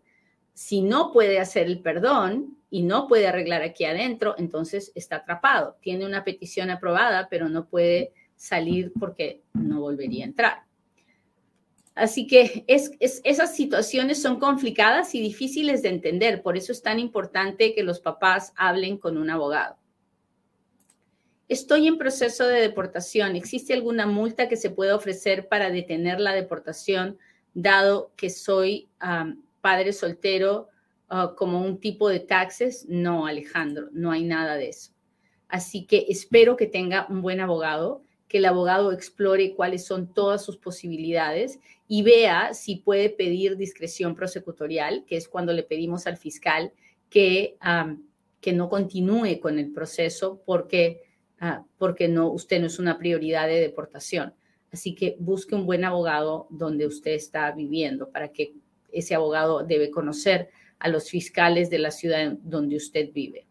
Si 0.54 0.82
no 0.82 1.12
puede 1.12 1.42
hacer 1.42 1.68
el 1.68 1.82
perdón 1.82 2.58
y 2.70 2.84
no 2.84 3.06
puede 3.10 3.28
arreglar 3.28 3.62
aquí 3.62 3.84
adentro, 3.84 4.36
entonces 4.38 4.94
está 4.96 5.18
atrapado. 5.18 5.76
Tiene 5.82 6.06
una 6.06 6.24
petición 6.24 6.70
aprobada, 6.70 7.28
pero 7.30 7.50
no 7.50 7.66
puede 7.68 8.14
salir 8.38 8.94
porque 8.98 9.42
no 9.52 9.82
volvería 9.82 10.24
a 10.24 10.28
entrar. 10.30 10.64
Así 11.94 12.26
que 12.26 12.64
esas 12.70 13.54
situaciones 13.54 14.22
son 14.22 14.40
complicadas 14.40 15.14
y 15.14 15.20
difíciles 15.20 15.82
de 15.82 15.90
entender, 15.90 16.42
por 16.42 16.56
eso 16.56 16.72
es 16.72 16.82
tan 16.82 17.00
importante 17.00 17.76
que 17.76 17.84
los 17.84 18.00
papás 18.00 18.54
hablen 18.56 18.98
con 18.98 19.18
un 19.18 19.30
abogado. 19.30 19.76
Estoy 21.50 21.88
en 21.88 21.98
proceso 21.98 22.48
de 22.48 22.62
deportación. 22.62 23.36
¿Existe 23.36 23.74
alguna 23.74 24.06
multa 24.06 24.48
que 24.48 24.56
se 24.56 24.70
pueda 24.70 24.96
ofrecer 24.96 25.50
para 25.50 25.70
detener 25.70 26.20
la 26.20 26.34
deportación, 26.34 27.18
dado 27.54 28.14
que 28.16 28.30
soy 28.30 28.88
padre 29.60 29.92
soltero 29.92 30.70
ah, 31.10 31.34
como 31.36 31.62
un 31.62 31.80
tipo 31.80 32.08
de 32.08 32.22
taxes? 32.22 32.86
No, 32.88 33.26
Alejandro, 33.26 33.90
no 33.92 34.12
hay 34.12 34.24
nada 34.24 34.56
de 34.56 34.70
eso. 34.70 34.92
Así 35.50 35.86
que 35.86 36.06
espero 36.08 36.56
que 36.56 36.68
tenga 36.68 37.08
un 37.10 37.22
buen 37.22 37.42
abogado 37.42 38.04
que 38.30 38.38
el 38.38 38.46
abogado 38.46 38.92
explore 38.92 39.56
cuáles 39.56 39.86
son 39.86 40.14
todas 40.14 40.46
sus 40.46 40.56
posibilidades 40.56 41.60
y 41.88 42.04
vea 42.04 42.54
si 42.54 42.76
puede 42.76 43.10
pedir 43.10 43.58
discreción 43.58 44.16
prosecutorial, 44.16 45.04
que 45.06 45.18
es 45.18 45.28
cuando 45.28 45.52
le 45.52 45.64
pedimos 45.64 46.06
al 46.06 46.16
fiscal 46.16 46.72
que, 47.10 47.58
que 48.40 48.54
no 48.54 48.70
continúe 48.70 49.40
con 49.42 49.58
el 49.58 49.72
proceso 49.72 50.44
porque, 50.46 51.02
ah, 51.40 51.64
porque 51.78 52.08
no, 52.08 52.30
usted 52.32 52.60
no 52.60 52.68
es 52.68 52.80
una 52.80 52.98
prioridad 52.98 53.48
de 53.48 53.60
deportación. 53.60 54.34
Así 54.72 54.94
que 54.94 55.16
busque 55.20 55.56
un 55.56 55.66
buen 55.66 55.84
abogado 55.84 56.48
donde 56.50 56.86
usted 56.86 57.12
está 57.12 57.52
viviendo 57.52 58.10
para 58.10 58.30
que 58.30 58.54
ese 58.92 59.16
abogado 59.16 59.64
debe 59.64 59.90
conocer 59.90 60.50
a 60.80 60.88
los 60.88 61.10
fiscales 61.10 61.70
de 61.70 61.80
la 61.80 61.92
ciudad 61.92 62.34
donde 62.42 62.76
usted 62.76 63.12
vive. 63.12 63.46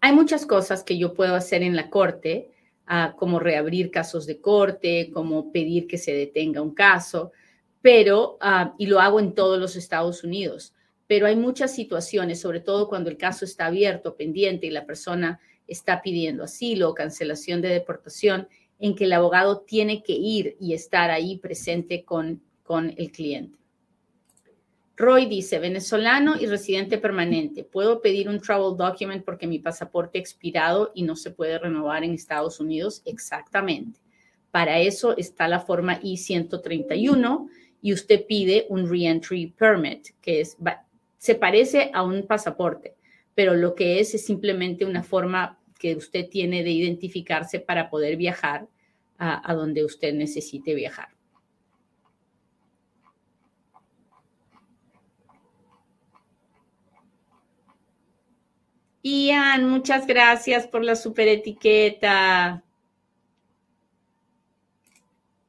Hay 0.00 0.12
muchas 0.12 0.46
cosas 0.46 0.82
que 0.82 0.98
yo 0.98 1.14
puedo 1.14 1.34
hacer 1.34 1.62
en 1.62 1.76
la 1.76 1.90
corte, 1.90 2.50
ah, 2.86 3.14
como 3.18 3.38
reabrir 3.38 3.90
casos 3.90 4.26
de 4.26 4.40
corte, 4.40 5.10
como 5.12 5.52
pedir 5.52 5.86
que 5.86 5.98
se 5.98 6.12
detenga 6.12 6.62
un 6.62 6.74
caso, 6.74 7.32
pero, 7.82 8.36
ah, 8.40 8.74
y 8.78 8.86
lo 8.86 9.00
hago 9.00 9.20
en 9.20 9.34
todos 9.34 9.58
los 9.58 9.76
Estados 9.76 10.24
Unidos, 10.24 10.74
pero 11.06 11.26
hay 11.26 11.36
muchas 11.36 11.74
situaciones, 11.74 12.40
sobre 12.40 12.60
todo 12.60 12.88
cuando 12.88 13.10
el 13.10 13.16
caso 13.16 13.44
está 13.44 13.66
abierto, 13.66 14.16
pendiente 14.16 14.66
y 14.66 14.70
la 14.70 14.86
persona 14.86 15.40
está 15.66 16.02
pidiendo 16.02 16.44
asilo 16.44 16.90
o 16.90 16.94
cancelación 16.94 17.60
de 17.60 17.68
deportación, 17.68 18.48
en 18.78 18.94
que 18.94 19.04
el 19.04 19.12
abogado 19.12 19.60
tiene 19.60 20.02
que 20.02 20.12
ir 20.12 20.56
y 20.60 20.74
estar 20.74 21.10
ahí 21.10 21.38
presente 21.38 22.04
con, 22.04 22.42
con 22.62 22.92
el 22.96 23.10
cliente. 23.10 23.58
Roy 24.96 25.26
dice, 25.26 25.58
venezolano 25.58 26.36
y 26.40 26.46
residente 26.46 26.96
permanente, 26.96 27.64
¿puedo 27.64 28.00
pedir 28.00 28.30
un 28.30 28.40
travel 28.40 28.76
document 28.78 29.24
porque 29.24 29.46
mi 29.46 29.58
pasaporte 29.58 30.18
ha 30.18 30.20
expirado 30.22 30.90
y 30.94 31.02
no 31.02 31.16
se 31.16 31.30
puede 31.30 31.58
renovar 31.58 32.02
en 32.02 32.14
Estados 32.14 32.60
Unidos? 32.60 33.02
Exactamente. 33.04 34.00
Para 34.50 34.78
eso 34.80 35.14
está 35.18 35.48
la 35.48 35.60
forma 35.60 36.00
I-131 36.02 37.46
y 37.82 37.92
usted 37.92 38.24
pide 38.26 38.66
un 38.70 38.88
reentry 38.88 39.48
permit, 39.48 40.08
que 40.22 40.40
es, 40.40 40.56
se 41.18 41.34
parece 41.34 41.90
a 41.92 42.02
un 42.02 42.26
pasaporte, 42.26 42.95
pero 43.36 43.54
lo 43.54 43.74
que 43.76 44.00
es 44.00 44.14
es 44.14 44.24
simplemente 44.24 44.86
una 44.86 45.04
forma 45.04 45.60
que 45.78 45.94
usted 45.94 46.28
tiene 46.28 46.64
de 46.64 46.70
identificarse 46.70 47.60
para 47.60 47.90
poder 47.90 48.16
viajar 48.16 48.66
a 49.18 49.54
donde 49.54 49.84
usted 49.84 50.14
necesite 50.14 50.74
viajar. 50.74 51.08
Ian, 59.02 59.68
muchas 59.68 60.06
gracias 60.06 60.66
por 60.66 60.82
la 60.82 60.96
super 60.96 61.28
etiqueta. 61.28 62.64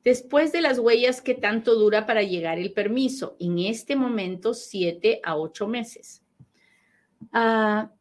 Después 0.03 0.51
de 0.51 0.61
las 0.61 0.77
huellas, 0.77 1.21
¿qué 1.21 1.33
tanto 1.33 1.75
dura 1.75 2.05
para 2.05 2.21
llegar 2.21 2.59
el 2.59 2.73
permiso? 2.73 3.35
En 3.39 3.59
este 3.59 3.95
momento, 3.95 4.53
siete 4.53 5.21
a 5.23 5.37
ocho 5.37 5.67
meses. 5.67 6.21
Ah, 7.31 7.91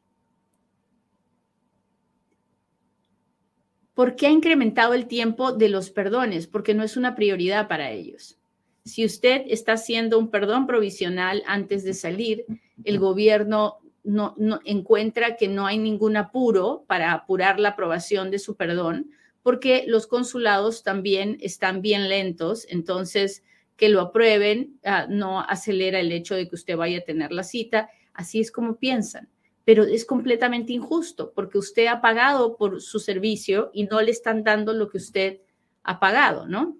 ¿Por 3.96 4.14
qué 4.14 4.26
ha 4.26 4.30
incrementado 4.30 4.92
el 4.92 5.06
tiempo 5.06 5.52
de 5.52 5.70
los 5.70 5.88
perdones? 5.88 6.46
Porque 6.46 6.74
no 6.74 6.82
es 6.82 6.98
una 6.98 7.14
prioridad 7.14 7.66
para 7.66 7.90
ellos. 7.92 8.38
Si 8.84 9.06
usted 9.06 9.44
está 9.48 9.72
haciendo 9.72 10.18
un 10.18 10.30
perdón 10.30 10.66
provisional 10.66 11.42
antes 11.46 11.82
de 11.82 11.94
salir, 11.94 12.44
el 12.84 12.98
gobierno 12.98 13.78
no, 14.04 14.34
encuentra 14.64 15.36
que 15.36 15.48
no 15.48 15.66
hay 15.66 15.78
ningún 15.78 16.18
apuro 16.18 16.84
para 16.86 17.12
apurar 17.12 17.58
la 17.58 17.70
aprobación 17.70 18.30
de 18.30 18.38
su 18.38 18.54
perdón, 18.54 19.10
porque 19.42 19.84
los 19.86 20.06
consulados 20.06 20.82
también 20.82 21.38
están 21.40 21.80
bien 21.80 22.10
lentos, 22.10 22.66
entonces 22.68 23.44
que 23.76 23.88
lo 23.88 24.02
aprueben 24.02 24.78
ah, 24.84 25.06
no 25.08 25.40
acelera 25.40 26.00
el 26.00 26.12
hecho 26.12 26.34
de 26.34 26.48
que 26.48 26.54
usted 26.54 26.76
vaya 26.76 26.98
a 26.98 27.04
tener 27.04 27.32
la 27.32 27.44
cita, 27.44 27.88
así 28.16 28.40
es 28.40 28.50
como 28.50 28.76
piensan, 28.76 29.28
pero 29.64 29.84
es 29.84 30.04
completamente 30.04 30.72
injusto 30.72 31.32
porque 31.34 31.58
usted 31.58 31.86
ha 31.86 32.00
pagado 32.00 32.56
por 32.56 32.80
su 32.80 32.98
servicio 32.98 33.70
y 33.72 33.84
no 33.84 34.00
le 34.00 34.10
están 34.10 34.42
dando 34.42 34.72
lo 34.72 34.88
que 34.88 34.98
usted 34.98 35.40
ha 35.82 36.00
pagado, 36.00 36.46
¿no? 36.48 36.76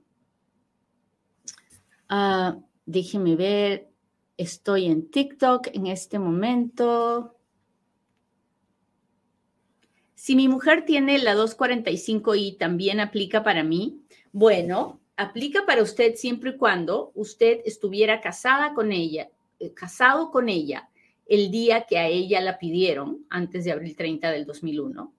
Uh, 2.11 2.63
déjeme 2.87 3.37
ver, 3.37 3.89
estoy 4.37 4.87
en 4.87 5.11
TikTok 5.11 5.69
en 5.73 5.87
este 5.87 6.19
momento. 6.19 7.37
Si 10.15 10.35
mi 10.35 10.49
mujer 10.49 10.85
tiene 10.85 11.19
la 11.19 11.35
245i, 11.35 12.59
¿también 12.59 13.01
aplica 13.01 13.45
para 13.45 13.63
mí? 13.63 14.01
Bueno, 14.33 15.01
aplica 15.17 15.67
para 15.67 15.83
usted 15.83 16.15
siempre 16.15 16.51
y 16.51 16.57
cuando 16.57 17.13
usted 17.15 17.61
estuviera 17.65 18.21
casada 18.21 18.75
con 18.75 18.93
ella, 18.93 19.31
eh, 19.59 19.73
casado 19.73 20.31
con 20.31 20.49
ella 20.49 20.89
el 21.27 21.51
día 21.51 21.87
que 21.89 21.99
a 21.99 22.09
ella 22.09 22.41
la 22.41 22.59
pidieron, 22.59 23.27
antes 23.31 23.65
de 23.65 23.73
abril 23.73 23.97
30 23.97 24.31
del 24.31 24.47
2001. 24.47 25.13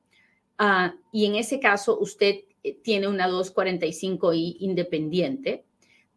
Ah, 0.57 0.95
y 1.11 1.25
en 1.25 1.35
ese 1.35 1.59
caso, 1.59 1.99
usted 1.99 2.41
eh, 2.63 2.77
tiene 2.81 3.07
una 3.07 3.29
245i 3.29 4.57
independiente, 4.59 5.65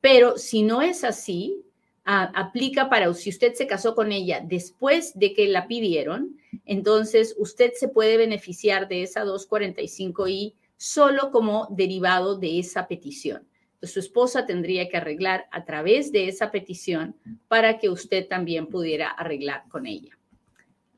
pero 0.01 0.39
si 0.39 0.63
no 0.63 0.81
es 0.83 1.05
así, 1.05 1.65
aplica 2.05 2.89
para 2.89 3.13
si 3.15 3.31
usted 3.31 3.55
se 3.55 3.67
casó 3.67 3.95
con 3.95 4.11
ella 4.11 4.43
después 4.45 5.17
de 5.17 5.33
que 5.33 5.47
la 5.47 5.69
pidieron, 5.69 6.39
entonces 6.65 7.37
usted 7.39 7.73
se 7.75 7.89
puede 7.89 8.17
beneficiar 8.17 8.89
de 8.89 9.03
esa 9.03 9.25
245i 9.25 10.55
solo 10.77 11.31
como 11.31 11.69
derivado 11.71 12.37
de 12.37 12.59
esa 12.59 12.89
petición. 12.89 13.47
Su 13.83 14.01
esposa 14.01 14.47
tendría 14.47 14.89
que 14.89 14.97
arreglar 14.97 15.47
a 15.51 15.65
través 15.65 16.13
de 16.13 16.29
esa 16.29 16.51
petición 16.51 17.17
para 17.49 17.79
que 17.79 17.89
usted 17.89 18.29
también 18.29 18.67
pudiera 18.67 19.09
arreglar 19.09 19.65
con 19.69 19.87
ella. 19.87 20.19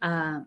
Ah, 0.00 0.44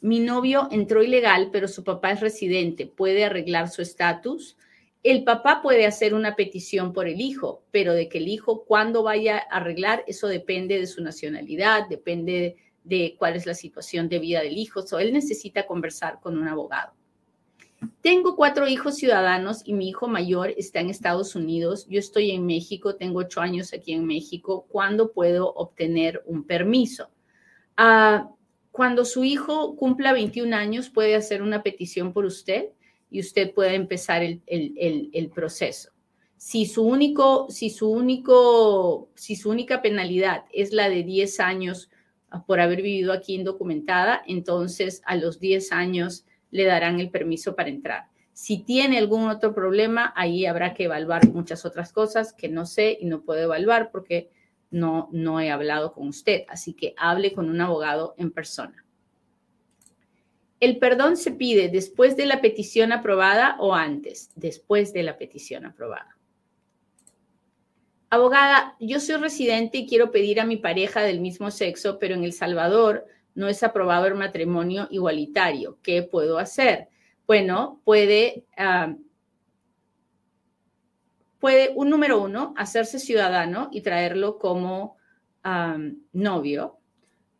mi 0.00 0.20
novio 0.20 0.68
entró 0.70 1.02
ilegal, 1.02 1.50
pero 1.52 1.68
su 1.68 1.82
papá 1.82 2.12
es 2.12 2.20
residente. 2.20 2.86
¿Puede 2.86 3.24
arreglar 3.24 3.68
su 3.68 3.82
estatus? 3.82 4.56
El 5.02 5.24
papá 5.24 5.60
puede 5.62 5.86
hacer 5.86 6.14
una 6.14 6.36
petición 6.36 6.92
por 6.92 7.08
el 7.08 7.20
hijo, 7.20 7.64
pero 7.70 7.94
de 7.94 8.08
que 8.08 8.18
el 8.18 8.28
hijo 8.28 8.64
cuando 8.64 9.02
vaya 9.02 9.38
a 9.38 9.56
arreglar, 9.56 10.04
eso 10.06 10.28
depende 10.28 10.78
de 10.78 10.86
su 10.86 11.02
nacionalidad, 11.02 11.88
depende 11.88 12.56
de 12.84 13.16
cuál 13.18 13.36
es 13.36 13.46
la 13.46 13.54
situación 13.54 14.08
de 14.08 14.18
vida 14.18 14.40
del 14.40 14.56
hijo. 14.56 14.82
So, 14.82 14.98
él 14.98 15.12
necesita 15.12 15.66
conversar 15.66 16.20
con 16.20 16.38
un 16.38 16.48
abogado. 16.48 16.92
Tengo 18.00 18.34
cuatro 18.34 18.66
hijos 18.66 18.96
ciudadanos 18.96 19.62
y 19.64 19.72
mi 19.72 19.88
hijo 19.88 20.08
mayor 20.08 20.52
está 20.56 20.80
en 20.80 20.90
Estados 20.90 21.36
Unidos. 21.36 21.86
Yo 21.88 21.98
estoy 22.00 22.32
en 22.32 22.44
México, 22.44 22.96
tengo 22.96 23.20
ocho 23.20 23.40
años 23.40 23.72
aquí 23.72 23.92
en 23.92 24.04
México. 24.04 24.66
¿Cuándo 24.68 25.12
puedo 25.12 25.52
obtener 25.52 26.22
un 26.26 26.44
permiso? 26.44 27.10
Ah, 27.76 28.30
cuando 28.72 29.04
su 29.04 29.24
hijo 29.24 29.76
cumpla 29.76 30.12
21 30.12 30.54
años, 30.54 30.90
puede 30.90 31.14
hacer 31.14 31.42
una 31.42 31.62
petición 31.62 32.12
por 32.12 32.24
usted 32.24 32.70
y 33.10 33.20
usted 33.20 33.52
puede 33.54 33.74
empezar 33.74 34.22
el, 34.22 35.30
proceso. 35.34 35.90
Si 36.36 36.66
su, 36.66 36.84
único, 36.84 37.46
si, 37.50 37.70
su 37.70 37.90
único, 37.90 39.10
si 39.14 39.34
su 39.34 39.50
única 39.50 39.82
penalidad 39.82 40.44
es 40.52 40.72
la 40.72 40.88
de 40.88 41.02
10 41.02 41.40
años 41.40 41.90
ah, 42.30 42.44
por 42.44 42.60
haber 42.60 42.82
vivido 42.82 43.12
aquí 43.12 43.34
indocumentada, 43.34 44.22
entonces 44.26 45.02
a 45.04 45.16
los 45.16 45.40
10 45.40 45.72
años 45.72 46.24
le 46.50 46.64
darán 46.64 47.00
el 47.00 47.10
permiso 47.10 47.54
para 47.54 47.68
entrar. 47.68 48.08
Si 48.32 48.58
tiene 48.62 48.98
algún 48.98 49.28
otro 49.28 49.54
problema, 49.54 50.12
ahí 50.14 50.46
habrá 50.46 50.72
que 50.72 50.84
evaluar 50.84 51.28
muchas 51.28 51.64
otras 51.64 51.92
cosas 51.92 52.32
que 52.32 52.48
no 52.48 52.66
sé 52.66 52.96
y 53.00 53.06
no 53.06 53.22
puedo 53.22 53.42
evaluar 53.42 53.90
porque 53.90 54.30
no, 54.70 55.08
no 55.12 55.40
he 55.40 55.50
hablado 55.50 55.92
con 55.92 56.08
usted. 56.08 56.44
Así 56.48 56.74
que 56.74 56.94
hable 56.96 57.32
con 57.32 57.50
un 57.50 57.60
abogado 57.60 58.14
en 58.16 58.30
persona. 58.30 58.84
¿El 60.60 60.78
perdón 60.78 61.16
se 61.16 61.32
pide 61.32 61.68
después 61.68 62.16
de 62.16 62.26
la 62.26 62.40
petición 62.40 62.92
aprobada 62.92 63.56
o 63.60 63.74
antes? 63.74 64.30
Después 64.34 64.92
de 64.92 65.04
la 65.04 65.16
petición 65.16 65.64
aprobada. 65.66 66.16
Abogada, 68.10 68.74
yo 68.80 69.00
soy 69.00 69.16
residente 69.16 69.78
y 69.78 69.86
quiero 69.86 70.10
pedir 70.10 70.40
a 70.40 70.46
mi 70.46 70.56
pareja 70.56 71.02
del 71.02 71.20
mismo 71.20 71.50
sexo, 71.50 71.98
pero 71.98 72.14
en 72.14 72.24
El 72.24 72.32
Salvador 72.32 73.06
no 73.38 73.46
es 73.46 73.62
aprobado 73.62 74.06
el 74.06 74.16
matrimonio 74.16 74.88
igualitario. 74.90 75.78
¿Qué 75.80 76.02
puedo 76.02 76.38
hacer? 76.38 76.88
Bueno, 77.24 77.80
puede, 77.84 78.44
ah, 78.56 78.96
puede 81.38 81.70
un 81.76 81.88
número 81.88 82.20
uno, 82.20 82.52
hacerse 82.56 82.98
ciudadano 82.98 83.68
y 83.70 83.82
traerlo 83.82 84.38
como 84.38 84.96
ah, 85.44 85.78
novio 86.12 86.80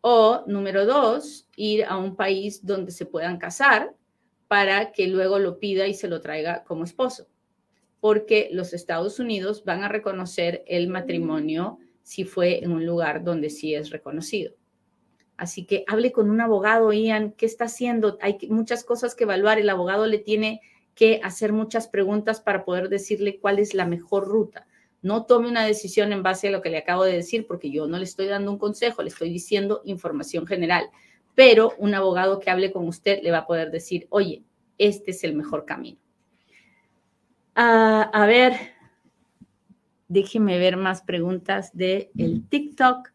o 0.01 0.45
número 0.47 0.87
dos, 0.87 1.49
ir 1.57 1.85
a 1.85 1.97
un 1.97 2.15
país 2.15 2.65
donde 2.65 2.93
se 2.93 3.05
puedan 3.05 3.37
casar 3.37 3.93
para 4.47 4.93
que 4.93 5.09
luego 5.09 5.41
lo 5.41 5.59
pida 5.59 5.89
y 5.89 5.95
se 5.95 6.07
lo 6.07 6.21
traiga 6.21 6.63
como 6.63 6.85
esposo. 6.85 7.27
Porque 7.99 8.51
los 8.53 8.73
Estados 8.73 9.19
Unidos 9.19 9.65
van 9.65 9.83
a 9.83 9.89
reconocer 9.89 10.63
el 10.69 10.87
matrimonio 10.87 11.81
si 12.05 12.23
fue 12.23 12.63
en 12.63 12.71
un 12.71 12.87
lugar 12.87 13.25
donde 13.25 13.51
sí 13.51 13.75
es 13.75 13.91
reconocido. 13.91 14.58
Así 15.39 15.65
que 15.65 15.85
hable 15.87 16.11
con 16.11 16.29
un 16.29 16.41
abogado, 16.41 16.93
Ian, 16.93 17.33
¿qué 17.33 17.47
está 17.47 17.67
haciendo? 17.67 18.19
Hay 18.21 18.39
muchas 18.51 18.83
cosas 18.83 19.15
que 19.15 19.23
evaluar. 19.23 19.59
El 19.59 19.71
abogado 19.71 20.05
le 20.07 20.19
tiene 20.19 20.61
que 20.97 21.21
hacer 21.23 21.53
muchas 21.53 21.87
preguntas 21.87 22.41
para 22.41 22.65
poder 22.65 22.89
decirle 22.89 23.39
cuál 23.39 23.61
es 23.61 23.73
la 23.73 23.87
mejor 23.87 24.27
ruta. 24.27 24.67
No 25.01 25.27
tome 25.27 25.49
una 25.49 25.65
decisión 25.65 26.13
en 26.13 26.25
base 26.25 26.49
a 26.49 26.51
lo 26.51 26.61
que 26.61 26.71
le 26.71 26.79
acabo 26.79 27.05
de 27.05 27.13
decir, 27.13 27.47
porque 27.47 27.71
yo 27.71 27.87
no 27.87 27.99
le 27.99 28.05
estoy 28.05 28.27
dando 28.27 28.51
un 28.51 28.59
consejo, 28.59 29.03
le 29.03 29.11
estoy 29.11 29.31
diciendo 29.31 29.81
información 29.85 30.45
general. 30.45 30.91
Pero 31.37 31.73
un 31.79 31.95
abogado 31.95 32.41
que 32.41 32.51
hable 32.51 32.73
con 32.73 32.89
usted 32.89 33.23
le 33.23 33.31
va 33.31 33.39
a 33.39 33.47
poder 33.47 33.71
decir, 33.71 34.09
oye, 34.11 34.43
este 34.77 35.13
es 35.13 35.23
el 35.23 35.37
mejor 35.37 35.65
camino. 35.65 36.01
Ah, 37.55 38.11
a 38.13 38.27
ver, 38.27 38.55
déjeme 40.09 40.59
ver 40.59 40.77
más 40.77 41.03
preguntas 41.03 41.71
de 41.77 42.11
el 42.19 42.49
TikTok. 42.49 43.13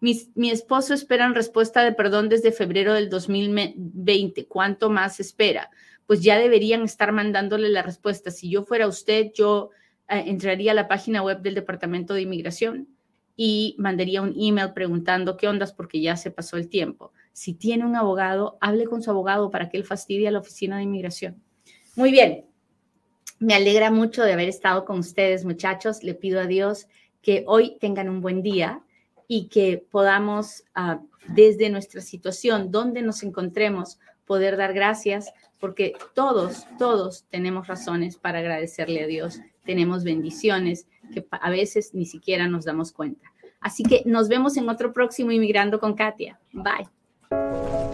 Mi, 0.00 0.50
esposo 0.50 0.94
espera 0.94 1.28
respuesta 1.32 1.82
de 1.82 1.92
perdón 1.92 2.28
desde 2.28 2.52
febrero 2.52 2.94
del 2.94 3.08
2020. 3.08 4.46
¿Cuánto 4.46 4.90
más 4.90 5.20
espera? 5.20 5.70
Pues 6.06 6.22
ya 6.22 6.38
deberían 6.38 6.82
estar 6.82 7.12
mandándole 7.12 7.68
la 7.68 7.82
respuesta. 7.82 8.30
Si 8.30 8.50
yo 8.50 8.62
fuera 8.62 8.86
usted, 8.86 9.32
yo 9.34 9.70
eh, 10.08 10.24
entraría 10.26 10.72
a 10.72 10.74
la 10.74 10.88
página 10.88 11.22
web 11.22 11.40
del 11.40 11.54
Departamento 11.54 12.14
de 12.14 12.22
Inmigración 12.22 12.88
y 13.36 13.74
mandaría 13.78 14.22
un 14.22 14.34
email 14.38 14.72
preguntando 14.72 15.36
qué 15.36 15.48
ondas 15.48 15.72
porque 15.72 16.00
ya 16.00 16.16
se 16.16 16.30
pasó 16.30 16.56
el 16.56 16.68
tiempo. 16.68 17.12
Si 17.32 17.54
tiene 17.54 17.84
un 17.84 17.96
abogado, 17.96 18.58
hable 18.60 18.86
con 18.86 19.02
su 19.02 19.10
abogado 19.10 19.50
para 19.50 19.68
que 19.68 19.76
él 19.76 19.84
fastidie 19.84 20.28
a 20.28 20.30
la 20.30 20.38
oficina 20.38 20.76
de 20.76 20.84
inmigración. 20.84 21.42
Muy 21.96 22.10
bien. 22.10 22.46
Me 23.38 23.54
alegra 23.54 23.90
mucho 23.90 24.22
de 24.22 24.32
haber 24.32 24.48
estado 24.48 24.84
con 24.84 24.98
ustedes, 24.98 25.44
muchachos. 25.44 26.02
Le 26.02 26.14
pido 26.14 26.40
a 26.40 26.46
Dios 26.46 26.86
que 27.20 27.44
hoy 27.46 27.76
tengan 27.78 28.08
un 28.08 28.20
buen 28.20 28.42
día 28.42 28.82
y 29.28 29.48
que 29.48 29.84
podamos, 29.90 30.64
ah, 30.74 31.00
desde 31.28 31.70
nuestra 31.70 32.00
situación, 32.00 32.70
donde 32.70 33.02
nos 33.02 33.22
encontremos, 33.22 33.98
poder 34.24 34.56
dar 34.56 34.74
gracias, 34.74 35.32
porque 35.58 35.94
todos, 36.14 36.66
todos 36.78 37.24
tenemos 37.30 37.66
razones 37.66 38.16
para 38.16 38.40
agradecerle 38.40 39.04
a 39.04 39.06
Dios 39.06 39.40
tenemos 39.66 40.04
bendiciones 40.04 40.88
que 41.12 41.26
a 41.30 41.50
veces 41.50 41.92
ni 41.92 42.06
siquiera 42.06 42.48
nos 42.48 42.64
damos 42.64 42.92
cuenta. 42.92 43.30
Así 43.60 43.82
que 43.82 44.02
nos 44.06 44.28
vemos 44.28 44.56
en 44.56 44.68
otro 44.68 44.92
próximo 44.92 45.32
Inmigrando 45.32 45.78
con 45.78 45.94
Katia. 45.94 46.38
Bye. 46.52 47.85